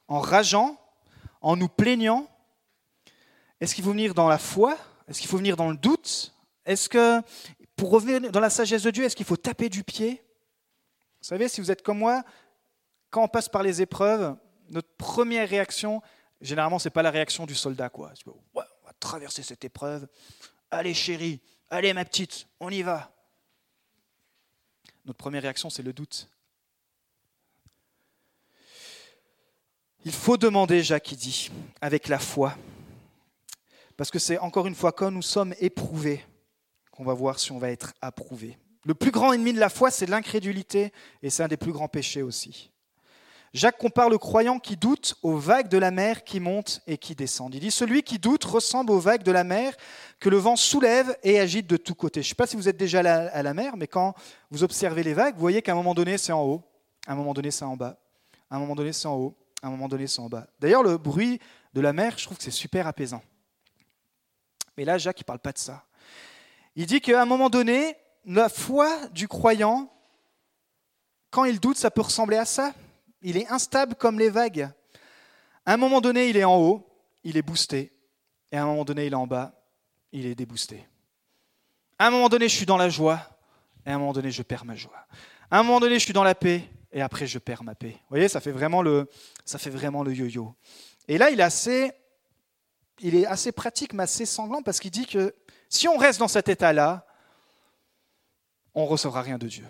en 0.10 0.20
rageant, 0.20 0.78
en 1.40 1.56
nous 1.56 1.70
plaignant? 1.70 2.28
Est-ce 3.62 3.76
qu'il 3.76 3.86
faut 3.86 3.92
venir 3.92 4.14
dans 4.14 4.28
la 4.28 4.38
foi? 4.38 4.78
Est-ce 5.08 5.22
qu'il 5.22 5.30
faut 5.30 5.38
venir 5.38 5.56
dans 5.56 5.70
le 5.70 5.78
doute? 5.78 6.34
Est-ce 6.66 6.90
que, 6.90 7.22
pour 7.78 7.90
revenir 7.90 8.32
dans 8.32 8.40
la 8.42 8.50
sagesse 8.50 8.84
de 8.84 8.92
Dieu, 8.92 9.06
est-ce 9.06 9.16
qu'il 9.16 9.26
faut 9.26 9.38
taper 9.38 9.70
du 9.70 9.84
pied? 9.84 10.22
Vous 11.22 11.28
savez, 11.28 11.48
si 11.48 11.62
vous 11.62 11.72
êtes 11.72 11.82
comme 11.82 12.00
moi, 12.00 12.24
quand 13.10 13.24
on 13.24 13.28
passe 13.30 13.48
par 13.48 13.64
les 13.64 13.82
épreuves, 13.82 14.36
notre 14.74 14.94
première 14.98 15.48
réaction, 15.48 16.02
généralement, 16.42 16.80
ce 16.80 16.88
n'est 16.88 16.94
pas 16.94 17.02
la 17.02 17.12
réaction 17.12 17.46
du 17.46 17.56
soldat. 17.56 17.90
Quoi. 17.90 18.12
on 18.26 18.60
va 18.60 18.94
traverser 19.00 19.44
cette 19.44 19.64
épreuve. 19.64 20.08
Allez, 20.72 20.94
chérie, 20.94 21.40
allez, 21.70 21.94
ma 21.94 22.06
petite, 22.06 22.48
on 22.60 22.70
y 22.70 22.82
va. 22.82 23.12
Notre 25.06 25.18
première 25.18 25.42
réaction, 25.42 25.70
c'est 25.70 25.84
le 25.84 25.94
doute. 25.94 26.30
Il 30.06 30.12
faut 30.12 30.38
demander, 30.38 30.84
Jacques 30.84 31.14
dit, 31.14 31.50
avec 31.80 32.08
la 32.08 32.20
foi. 32.20 32.58
Parce 33.96 34.12
que 34.12 34.20
c'est 34.20 34.38
encore 34.40 34.68
une 34.68 34.76
fois 34.76 34.92
quand 34.92 35.12
nous 35.12 35.22
sommes 35.22 35.54
éprouvés 35.60 36.26
qu'on 36.92 37.04
va 37.04 37.14
voir 37.14 37.40
si 37.40 37.52
on 37.52 37.60
va 37.60 37.70
être 37.70 37.94
approuvé. 38.02 38.58
Le 38.86 38.94
plus 38.94 39.12
grand 39.12 39.32
ennemi 39.32 39.54
de 39.54 39.60
la 39.60 39.70
foi, 39.70 39.92
c'est 39.92 40.06
l'incrédulité, 40.06 40.92
et 41.22 41.30
c'est 41.30 41.44
un 41.44 41.48
des 41.48 41.58
plus 41.58 41.72
grands 41.72 41.88
péchés 41.88 42.22
aussi. 42.22 42.73
Jacques 43.54 43.78
compare 43.78 44.10
le 44.10 44.18
croyant 44.18 44.58
qui 44.58 44.78
doute 44.78 45.16
aux 45.22 45.38
vagues 45.38 45.68
de 45.68 45.78
la 45.78 45.92
mer 45.92 46.24
qui 46.24 46.40
montent 46.40 46.82
et 46.88 46.98
qui 46.98 47.14
descendent. 47.14 47.54
Il 47.54 47.60
dit 47.60 47.70
Celui 47.70 48.02
qui 48.02 48.18
doute 48.18 48.44
ressemble 48.44 48.92
aux 48.92 49.00
vagues 49.00 49.22
de 49.22 49.32
la 49.32 49.44
mer 49.44 49.76
que 50.20 50.30
le 50.30 50.38
vent 50.38 50.56
soulève 50.56 51.16
et 51.22 51.40
agite 51.40 51.68
de 51.68 51.78
tous 51.78 51.94
côtés. 51.94 52.24
Je 52.24 52.28
ne 52.28 52.30
sais 52.30 52.36
pas 52.36 52.48
si 52.48 52.56
vous 52.56 52.68
êtes 52.68 52.78
déjà 52.78 53.00
à 53.02 53.44
la 53.44 53.54
mer, 53.54 53.78
mais 53.78 53.86
quand 53.86 54.16
vous 54.50 54.64
observez 54.64 55.04
les 55.04 55.14
vagues, 55.14 55.36
vous 55.36 55.42
voyez 55.42 55.62
qu'à 55.62 55.74
un 55.74 55.76
moment 55.76 55.94
donné, 55.94 56.18
c'est 56.18 56.32
en 56.32 56.42
haut, 56.42 56.64
à 57.06 57.12
un 57.12 57.16
moment 57.16 57.34
donné, 57.34 57.52
c'est 57.52 57.66
en 57.66 57.78
bas, 57.78 58.00
à 58.50 58.56
un 58.56 58.60
moment 58.60 58.74
donné, 58.74 58.92
c'est 58.92 59.08
en 59.08 59.16
haut, 59.16 59.36
à 59.62 59.68
un 59.68 59.70
moment 59.70 59.88
donné, 59.88 60.08
c'est 60.08 60.22
en 60.22 60.30
bas. 60.30 60.48
D'ailleurs, 60.60 60.82
le 60.82 60.98
bruit 60.98 61.40
de 61.74 61.82
la 61.82 61.94
mer, 61.94 62.16
je 62.18 62.26
trouve 62.26 62.38
que 62.38 62.44
c'est 62.44 62.50
super 62.50 62.88
apaisant. 62.88 63.22
Mais 64.78 64.84
là, 64.84 64.98
Jacques 64.98 65.20
ne 65.20 65.26
parle 65.26 65.40
pas 65.40 65.52
de 65.52 65.60
ça. 65.60 65.84
Il 66.76 66.88
dit 66.88 67.02
qu'à 67.02 67.22
un 67.22 67.26
moment 67.26 67.52
donné, 67.52 67.98
la 68.26 68.50
foi 68.50 69.08
du 69.10 69.28
croyant, 69.28 69.94
quand 71.30 71.46
il 71.46 71.60
doute, 71.60 71.78
ça 71.78 71.92
peut 71.92 72.02
ressembler 72.02 72.38
à 72.38 72.46
ça. 72.46 72.74
Il 73.24 73.38
est 73.38 73.48
instable 73.48 73.96
comme 73.96 74.20
les 74.20 74.30
vagues. 74.30 74.70
À 75.66 75.74
un 75.74 75.78
moment 75.78 76.02
donné, 76.02 76.30
il 76.30 76.38
est 76.38 76.44
en 76.44 76.58
haut, 76.58 76.88
il 77.24 77.38
est 77.38 77.42
boosté. 77.42 77.94
Et 78.52 78.58
à 78.58 78.64
un 78.64 78.66
moment 78.66 78.86
donné, 78.86 79.08
il 79.08 79.14
est 79.14 79.16
en 79.16 79.26
bas, 79.26 79.54
il 80.12 80.26
est 80.26 80.36
déboosté. 80.36 80.86
À 81.98 82.08
un 82.08 82.12
moment 82.12 82.30
donné, 82.30 82.48
je 82.48 82.56
suis 82.56 82.66
dans 82.66 82.78
la 82.78 82.90
joie. 82.90 83.20
Et 83.86 83.90
à 83.90 83.96
un 83.96 83.98
moment 83.98 84.14
donné, 84.14 84.30
je 84.30 84.44
perds 84.44 84.66
ma 84.66 84.76
joie. 84.76 85.08
À 85.50 85.60
un 85.60 85.64
moment 85.64 85.80
donné, 85.80 85.96
je 85.96 86.04
suis 86.04 86.14
dans 86.14 86.24
la 86.24 86.36
paix. 86.36 86.70
Et 86.92 87.02
après, 87.02 87.26
je 87.26 87.40
perds 87.40 87.64
ma 87.64 87.74
paix. 87.74 87.92
Vous 87.92 88.10
voyez, 88.10 88.28
ça 88.28 88.40
fait 88.40 88.52
vraiment 88.52 88.82
le, 88.84 89.10
ça 89.46 89.58
fait 89.58 89.72
vraiment 89.72 90.04
le 90.04 90.14
yo-yo. 90.14 90.54
Et 91.08 91.18
là, 91.18 91.32
il 91.32 91.40
est 91.40 91.44
assez 91.44 91.92
il 93.00 93.16
est 93.16 93.26
assez 93.26 93.52
pratique, 93.52 93.94
mais 93.94 94.04
assez 94.04 94.26
sanglant, 94.26 94.62
parce 94.62 94.80
qu'il 94.80 94.92
dit 94.92 95.06
que 95.06 95.36
si 95.70 95.88
on 95.88 95.98
reste 95.98 96.20
dans 96.20 96.28
cet 96.28 96.50
état-là, 96.50 97.06
on 98.74 98.84
ne 98.84 98.88
recevra 98.88 99.22
rien 99.22 99.38
de 99.38 99.48
Dieu. 99.48 99.68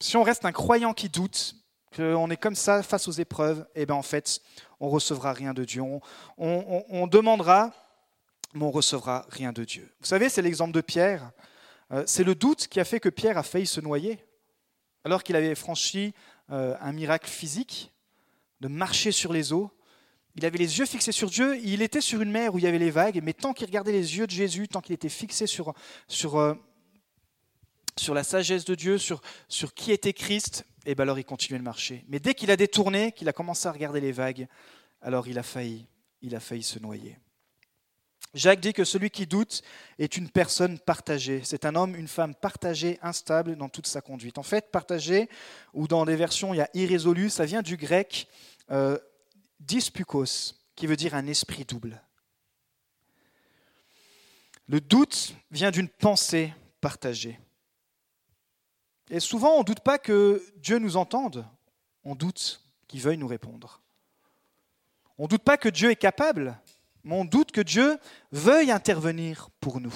Si 0.00 0.16
on 0.16 0.22
reste 0.22 0.44
un 0.44 0.52
croyant 0.52 0.92
qui 0.92 1.08
doute, 1.08 1.54
qu'on 1.94 2.30
est 2.30 2.36
comme 2.36 2.54
ça 2.54 2.82
face 2.82 3.08
aux 3.08 3.12
épreuves, 3.12 3.66
et 3.74 3.86
bien 3.86 3.94
en 3.94 4.02
fait, 4.02 4.40
on 4.80 4.88
recevra 4.88 5.32
rien 5.32 5.54
de 5.54 5.64
Dieu. 5.64 5.82
On, 6.36 7.06
demandera, 7.06 7.72
mais 8.54 8.64
on 8.64 8.70
recevra 8.70 9.26
rien 9.30 9.52
de 9.52 9.64
Dieu. 9.64 9.90
Vous 10.00 10.06
savez, 10.06 10.28
c'est 10.28 10.42
l'exemple 10.42 10.72
de 10.72 10.80
Pierre. 10.80 11.30
Euh, 11.92 12.02
c'est 12.06 12.24
le 12.24 12.34
doute 12.34 12.66
qui 12.68 12.80
a 12.80 12.84
fait 12.84 13.00
que 13.00 13.08
Pierre 13.08 13.38
a 13.38 13.42
failli 13.42 13.66
se 13.66 13.80
noyer, 13.80 14.18
alors 15.04 15.22
qu'il 15.22 15.36
avait 15.36 15.54
franchi 15.54 16.14
euh, 16.50 16.76
un 16.80 16.92
miracle 16.92 17.28
physique, 17.28 17.92
de 18.60 18.68
marcher 18.68 19.12
sur 19.12 19.32
les 19.32 19.52
eaux. 19.52 19.70
Il 20.36 20.44
avait 20.44 20.58
les 20.58 20.78
yeux 20.78 20.86
fixés 20.86 21.12
sur 21.12 21.30
Dieu, 21.30 21.56
il 21.62 21.80
était 21.82 22.00
sur 22.00 22.20
une 22.20 22.30
mer 22.30 22.54
où 22.54 22.58
il 22.58 22.64
y 22.64 22.66
avait 22.66 22.78
les 22.78 22.90
vagues, 22.90 23.20
mais 23.22 23.34
tant 23.34 23.52
qu'il 23.52 23.66
regardait 23.66 23.92
les 23.92 24.16
yeux 24.16 24.26
de 24.26 24.32
Jésus, 24.32 24.66
tant 24.66 24.80
qu'il 24.80 24.94
était 24.94 25.08
fixé 25.08 25.46
sur, 25.46 25.74
sur, 26.08 26.38
euh, 26.38 26.54
sur 27.96 28.14
la 28.14 28.24
sagesse 28.24 28.64
de 28.64 28.74
Dieu, 28.74 28.98
sur, 28.98 29.20
sur 29.48 29.74
qui 29.74 29.92
était 29.92 30.12
Christ, 30.12 30.64
et 30.86 30.94
bien 30.94 31.02
alors 31.02 31.18
il 31.18 31.24
continuait 31.24 31.58
de 31.58 31.64
marcher. 31.64 32.04
Mais 32.08 32.20
dès 32.20 32.34
qu'il 32.34 32.50
a 32.50 32.56
détourné, 32.56 33.12
qu'il 33.12 33.28
a 33.28 33.32
commencé 33.32 33.68
à 33.68 33.72
regarder 33.72 34.00
les 34.00 34.12
vagues, 34.12 34.46
alors 35.00 35.28
il 35.28 35.38
a 35.38 35.42
failli, 35.42 35.86
il 36.22 36.34
a 36.34 36.40
failli 36.40 36.62
se 36.62 36.78
noyer. 36.78 37.18
Jacques 38.34 38.60
dit 38.60 38.72
que 38.72 38.84
celui 38.84 39.10
qui 39.10 39.26
doute 39.26 39.62
est 39.98 40.16
une 40.16 40.28
personne 40.28 40.78
partagée. 40.80 41.42
C'est 41.44 41.64
un 41.64 41.76
homme, 41.76 41.94
une 41.94 42.08
femme 42.08 42.34
partagée, 42.34 42.98
instable 43.00 43.54
dans 43.54 43.68
toute 43.68 43.86
sa 43.86 44.00
conduite. 44.00 44.38
En 44.38 44.42
fait, 44.42 44.72
partagé, 44.72 45.28
ou 45.72 45.86
dans 45.86 46.04
des 46.04 46.16
versions, 46.16 46.52
il 46.52 46.56
y 46.56 46.60
a 46.60 46.68
irrésolu, 46.74 47.30
ça 47.30 47.44
vient 47.44 47.62
du 47.62 47.76
grec 47.76 48.26
euh, 48.72 48.98
dispukos, 49.60 50.54
qui 50.74 50.88
veut 50.88 50.96
dire 50.96 51.14
un 51.14 51.28
esprit 51.28 51.64
double. 51.64 52.02
Le 54.66 54.80
doute 54.80 55.34
vient 55.52 55.70
d'une 55.70 55.88
pensée 55.88 56.52
partagée. 56.80 57.38
Et 59.10 59.20
souvent, 59.20 59.54
on 59.54 59.58
ne 59.60 59.64
doute 59.64 59.80
pas 59.80 59.98
que 59.98 60.42
Dieu 60.56 60.78
nous 60.78 60.96
entende, 60.96 61.46
on 62.04 62.14
doute 62.14 62.62
qu'il 62.88 63.00
veuille 63.00 63.18
nous 63.18 63.26
répondre. 63.26 63.80
On 65.18 65.24
ne 65.24 65.28
doute 65.28 65.42
pas 65.42 65.56
que 65.56 65.68
Dieu 65.68 65.90
est 65.90 65.96
capable, 65.96 66.58
mais 67.04 67.14
on 67.14 67.24
doute 67.24 67.52
que 67.52 67.60
Dieu 67.60 67.98
veuille 68.32 68.70
intervenir 68.70 69.50
pour 69.60 69.80
nous. 69.80 69.94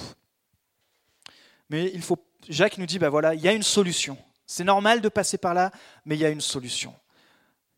Mais 1.69 1.91
il 1.93 2.01
faut, 2.01 2.17
Jacques 2.47 2.77
nous 2.77 2.85
dit, 2.85 2.99
ben 2.99 3.09
voilà, 3.09 3.35
il 3.35 3.41
y 3.41 3.47
a 3.47 3.53
une 3.53 3.63
solution. 3.63 4.17
C'est 4.45 4.63
normal 4.63 5.01
de 5.01 5.09
passer 5.09 5.37
par 5.37 5.53
là, 5.53 5.71
mais 6.05 6.15
il 6.15 6.21
y 6.21 6.25
a 6.25 6.29
une 6.29 6.41
solution. 6.41 6.95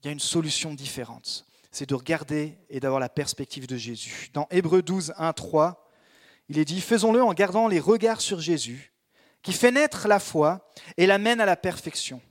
Il 0.01 0.07
y 0.07 0.09
a 0.09 0.13
une 0.13 0.19
solution 0.19 0.73
différente. 0.73 1.45
C'est 1.71 1.89
de 1.89 1.95
regarder 1.95 2.57
et 2.69 2.79
d'avoir 2.79 2.99
la 2.99 3.09
perspective 3.09 3.67
de 3.67 3.77
Jésus. 3.77 4.29
Dans 4.33 4.47
Hébreu 4.51 4.81
12, 4.81 5.13
1, 5.17 5.33
3, 5.33 5.89
il 6.49 6.57
est 6.57 6.65
dit, 6.65 6.81
faisons-le 6.81 7.23
en 7.23 7.33
gardant 7.33 7.67
les 7.67 7.79
regards 7.79 8.21
sur 8.21 8.39
Jésus 8.39 8.90
qui 9.41 9.53
fait 9.53 9.71
naître 9.71 10.07
la 10.07 10.19
foi 10.19 10.69
et 10.97 11.07
l'amène 11.07 11.41
à 11.41 11.45
la 11.45 11.55
perfection. 11.55 12.21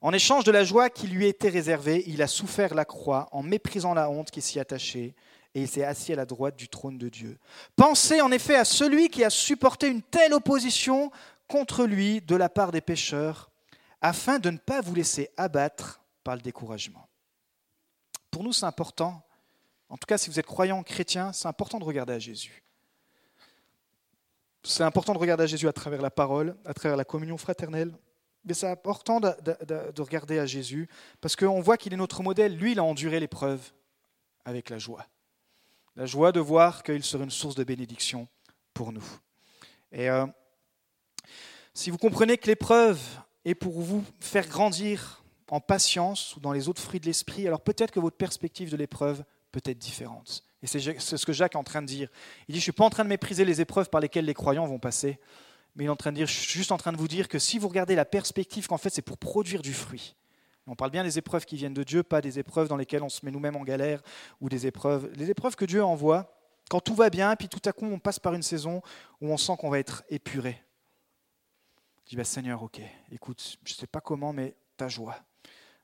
En 0.00 0.12
échange 0.12 0.44
de 0.44 0.52
la 0.52 0.64
joie 0.64 0.90
qui 0.90 1.08
lui 1.08 1.26
était 1.26 1.48
réservée, 1.48 2.04
il 2.06 2.22
a 2.22 2.28
souffert 2.28 2.74
la 2.74 2.84
croix 2.84 3.28
en 3.32 3.42
méprisant 3.42 3.94
la 3.94 4.10
honte 4.10 4.30
qui 4.30 4.40
s'y 4.40 4.60
attachait, 4.60 5.14
et 5.54 5.62
il 5.62 5.68
s'est 5.68 5.84
assis 5.84 6.12
à 6.12 6.16
la 6.16 6.26
droite 6.26 6.56
du 6.56 6.68
trône 6.68 6.98
de 6.98 7.08
Dieu. 7.08 7.38
Pensez 7.74 8.20
en 8.20 8.30
effet 8.30 8.54
à 8.54 8.64
celui 8.64 9.08
qui 9.08 9.24
a 9.24 9.30
supporté 9.30 9.88
une 9.88 10.02
telle 10.02 10.34
opposition 10.34 11.10
contre 11.48 11.84
lui 11.84 12.20
de 12.20 12.36
la 12.36 12.48
part 12.48 12.70
des 12.70 12.80
pécheurs, 12.80 13.50
afin 14.00 14.38
de 14.38 14.50
ne 14.50 14.58
pas 14.58 14.80
vous 14.80 14.94
laisser 14.94 15.30
abattre 15.36 16.00
par 16.22 16.36
le 16.36 16.42
découragement. 16.42 17.08
Pour 18.30 18.44
nous, 18.44 18.52
c'est 18.52 18.66
important, 18.66 19.26
en 19.88 19.96
tout 19.96 20.06
cas 20.06 20.18
si 20.18 20.30
vous 20.30 20.38
êtes 20.38 20.46
croyant 20.46 20.82
chrétien, 20.82 21.32
c'est 21.32 21.48
important 21.48 21.78
de 21.78 21.84
regarder 21.84 22.12
à 22.12 22.18
Jésus. 22.18 22.62
C'est 24.62 24.82
important 24.82 25.12
de 25.12 25.18
regarder 25.18 25.44
à 25.44 25.46
Jésus 25.46 25.68
à 25.68 25.72
travers 25.72 26.02
la 26.02 26.10
parole, 26.10 26.56
à 26.64 26.74
travers 26.74 26.96
la 26.96 27.04
communion 27.04 27.38
fraternelle. 27.38 27.92
Mais 28.44 28.54
c'est 28.54 28.68
important 28.68 29.20
de, 29.20 30.00
regarder 30.00 30.38
à 30.38 30.46
Jésus 30.46 30.88
parce 31.20 31.36
qu'on 31.36 31.60
voit 31.60 31.76
qu'il 31.76 31.92
est 31.92 31.96
notre 31.98 32.22
modèle. 32.22 32.56
Lui, 32.56 32.72
il 32.72 32.78
a 32.78 32.84
enduré 32.84 33.20
l'épreuve 33.20 33.60
avec 34.44 34.70
la 34.70 34.78
joie. 34.78 35.06
La 35.96 36.06
joie 36.06 36.32
de 36.32 36.40
voir 36.40 36.82
qu'il 36.82 37.02
serait 37.02 37.24
une 37.24 37.30
source 37.30 37.54
de 37.54 37.64
bénédiction 37.64 38.28
pour 38.72 38.92
nous. 38.92 39.04
Et 39.92 40.08
euh, 40.08 40.26
si 41.74 41.90
vous 41.90 41.98
comprenez 41.98 42.38
que 42.38 42.46
l'épreuve 42.46 43.00
est 43.44 43.54
pour 43.54 43.80
vous 43.80 44.04
faire 44.20 44.48
grandir 44.48 45.22
en 45.50 45.60
patience 45.60 46.36
ou 46.36 46.40
dans 46.40 46.52
les 46.52 46.68
autres 46.68 46.82
fruits 46.82 47.00
de 47.00 47.06
l'esprit, 47.06 47.46
alors 47.46 47.60
peut-être 47.60 47.90
que 47.90 48.00
votre 48.00 48.16
perspective 48.16 48.70
de 48.70 48.76
l'épreuve 48.76 49.24
peut 49.50 49.62
être 49.64 49.78
différente. 49.78 50.44
Et 50.62 50.66
c'est 50.66 50.80
ce 50.98 51.26
que 51.26 51.32
Jacques 51.32 51.54
est 51.54 51.58
en 51.58 51.64
train 51.64 51.82
de 51.82 51.86
dire. 51.86 52.08
Il 52.48 52.52
dit, 52.52 52.58
je 52.58 52.62
ne 52.62 52.62
suis 52.62 52.72
pas 52.72 52.84
en 52.84 52.90
train 52.90 53.04
de 53.04 53.08
mépriser 53.08 53.44
les 53.44 53.60
épreuves 53.60 53.90
par 53.90 54.00
lesquelles 54.00 54.24
les 54.24 54.34
croyants 54.34 54.66
vont 54.66 54.78
passer, 54.78 55.20
mais 55.76 55.84
il 55.84 55.86
est 55.86 55.90
en 55.90 55.96
train 55.96 56.10
de 56.10 56.16
dire, 56.16 56.26
je 56.26 56.32
suis 56.32 56.58
juste 56.58 56.72
en 56.72 56.78
train 56.78 56.92
de 56.92 56.96
vous 56.96 57.06
dire 57.08 57.28
que 57.28 57.38
si 57.38 57.58
vous 57.58 57.68
regardez 57.68 57.94
la 57.94 58.04
perspective 58.04 58.66
qu'en 58.66 58.78
fait 58.78 58.90
c'est 58.90 59.02
pour 59.02 59.18
produire 59.18 59.62
du 59.62 59.72
fruit. 59.72 60.16
On 60.66 60.74
parle 60.74 60.90
bien 60.90 61.02
des 61.02 61.16
épreuves 61.16 61.46
qui 61.46 61.56
viennent 61.56 61.72
de 61.72 61.82
Dieu, 61.82 62.02
pas 62.02 62.20
des 62.20 62.38
épreuves 62.38 62.68
dans 62.68 62.76
lesquelles 62.76 63.02
on 63.02 63.08
se 63.08 63.24
met 63.24 63.30
nous-mêmes 63.30 63.56
en 63.56 63.62
galère, 63.62 64.02
ou 64.40 64.48
des 64.48 64.66
épreuves, 64.66 65.10
les 65.14 65.30
épreuves 65.30 65.56
que 65.56 65.64
Dieu 65.64 65.82
envoie, 65.82 66.34
quand 66.68 66.80
tout 66.80 66.94
va 66.94 67.08
bien, 67.08 67.34
puis 67.36 67.48
tout 67.48 67.62
à 67.64 67.72
coup 67.72 67.86
on 67.86 67.98
passe 67.98 68.18
par 68.18 68.34
une 68.34 68.42
saison 68.42 68.82
où 69.20 69.32
on 69.32 69.36
sent 69.36 69.54
qu'on 69.58 69.70
va 69.70 69.78
être 69.78 70.02
épuré. 70.10 70.62
Je 72.04 72.10
dis, 72.10 72.16
bah, 72.16 72.24
Seigneur, 72.24 72.62
ok, 72.62 72.80
écoute, 73.12 73.58
je 73.64 73.74
ne 73.74 73.76
sais 73.76 73.86
pas 73.86 74.00
comment, 74.00 74.32
mais 74.32 74.54
ta 74.76 74.88
joie. 74.88 75.16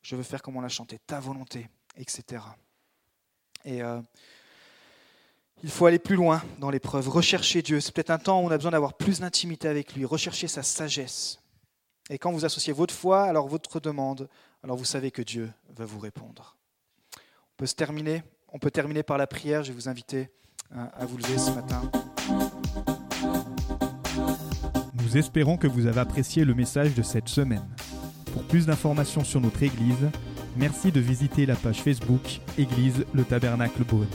Je 0.02 0.16
veux 0.16 0.22
faire 0.22 0.42
comme 0.42 0.56
on 0.56 0.60
l'a 0.60 0.68
chanté, 0.68 0.98
ta 1.06 1.20
volonté, 1.20 1.68
etc. 1.96 2.42
Et 3.64 3.80
il 5.62 5.70
faut 5.70 5.86
aller 5.86 5.98
plus 5.98 6.16
loin 6.16 6.42
dans 6.58 6.70
l'épreuve, 6.70 7.08
rechercher 7.08 7.62
Dieu. 7.62 7.80
C'est 7.80 7.94
peut-être 7.94 8.10
un 8.10 8.18
temps 8.18 8.42
où 8.42 8.46
on 8.46 8.50
a 8.50 8.56
besoin 8.56 8.72
d'avoir 8.72 8.94
plus 8.94 9.20
d'intimité 9.20 9.68
avec 9.68 9.94
lui, 9.94 10.04
rechercher 10.04 10.48
sa 10.48 10.62
sagesse. 10.62 11.38
Et 12.10 12.18
quand 12.18 12.32
vous 12.32 12.44
associez 12.44 12.72
votre 12.72 12.92
foi, 12.92 13.22
alors 13.24 13.48
votre 13.48 13.80
demande, 13.80 14.28
alors 14.62 14.76
vous 14.76 14.84
savez 14.84 15.10
que 15.10 15.22
Dieu 15.22 15.50
va 15.74 15.84
vous 15.86 15.98
répondre. 15.98 16.56
On 17.16 17.56
peut 17.56 17.66
se 17.66 17.74
terminer, 17.74 18.22
on 18.52 18.58
peut 18.58 18.70
terminer 18.70 19.02
par 19.02 19.16
la 19.16 19.26
prière. 19.26 19.62
Je 19.62 19.68
vais 19.72 19.74
vous 19.74 19.88
inviter 19.88 20.28
euh, 20.72 20.84
à 20.92 21.06
vous 21.06 21.16
lever 21.16 21.38
ce 21.38 21.50
matin. 21.50 21.82
Nous 24.94 25.16
espérons 25.16 25.56
que 25.56 25.66
vous 25.66 25.86
avez 25.86 26.00
apprécié 26.00 26.44
le 26.44 26.54
message 26.54 26.94
de 26.94 27.02
cette 27.02 27.28
semaine. 27.28 27.66
Pour 28.32 28.42
plus 28.44 28.66
d'informations 28.66 29.24
sur 29.24 29.40
notre 29.40 29.62
Église, 29.62 30.10
merci 30.56 30.92
de 30.92 31.00
visiter 31.00 31.46
la 31.46 31.56
page 31.56 31.82
Facebook 31.82 32.40
Église 32.58 33.06
le 33.14 33.24
Tabernacle 33.24 33.84
Beaune. 33.84 34.08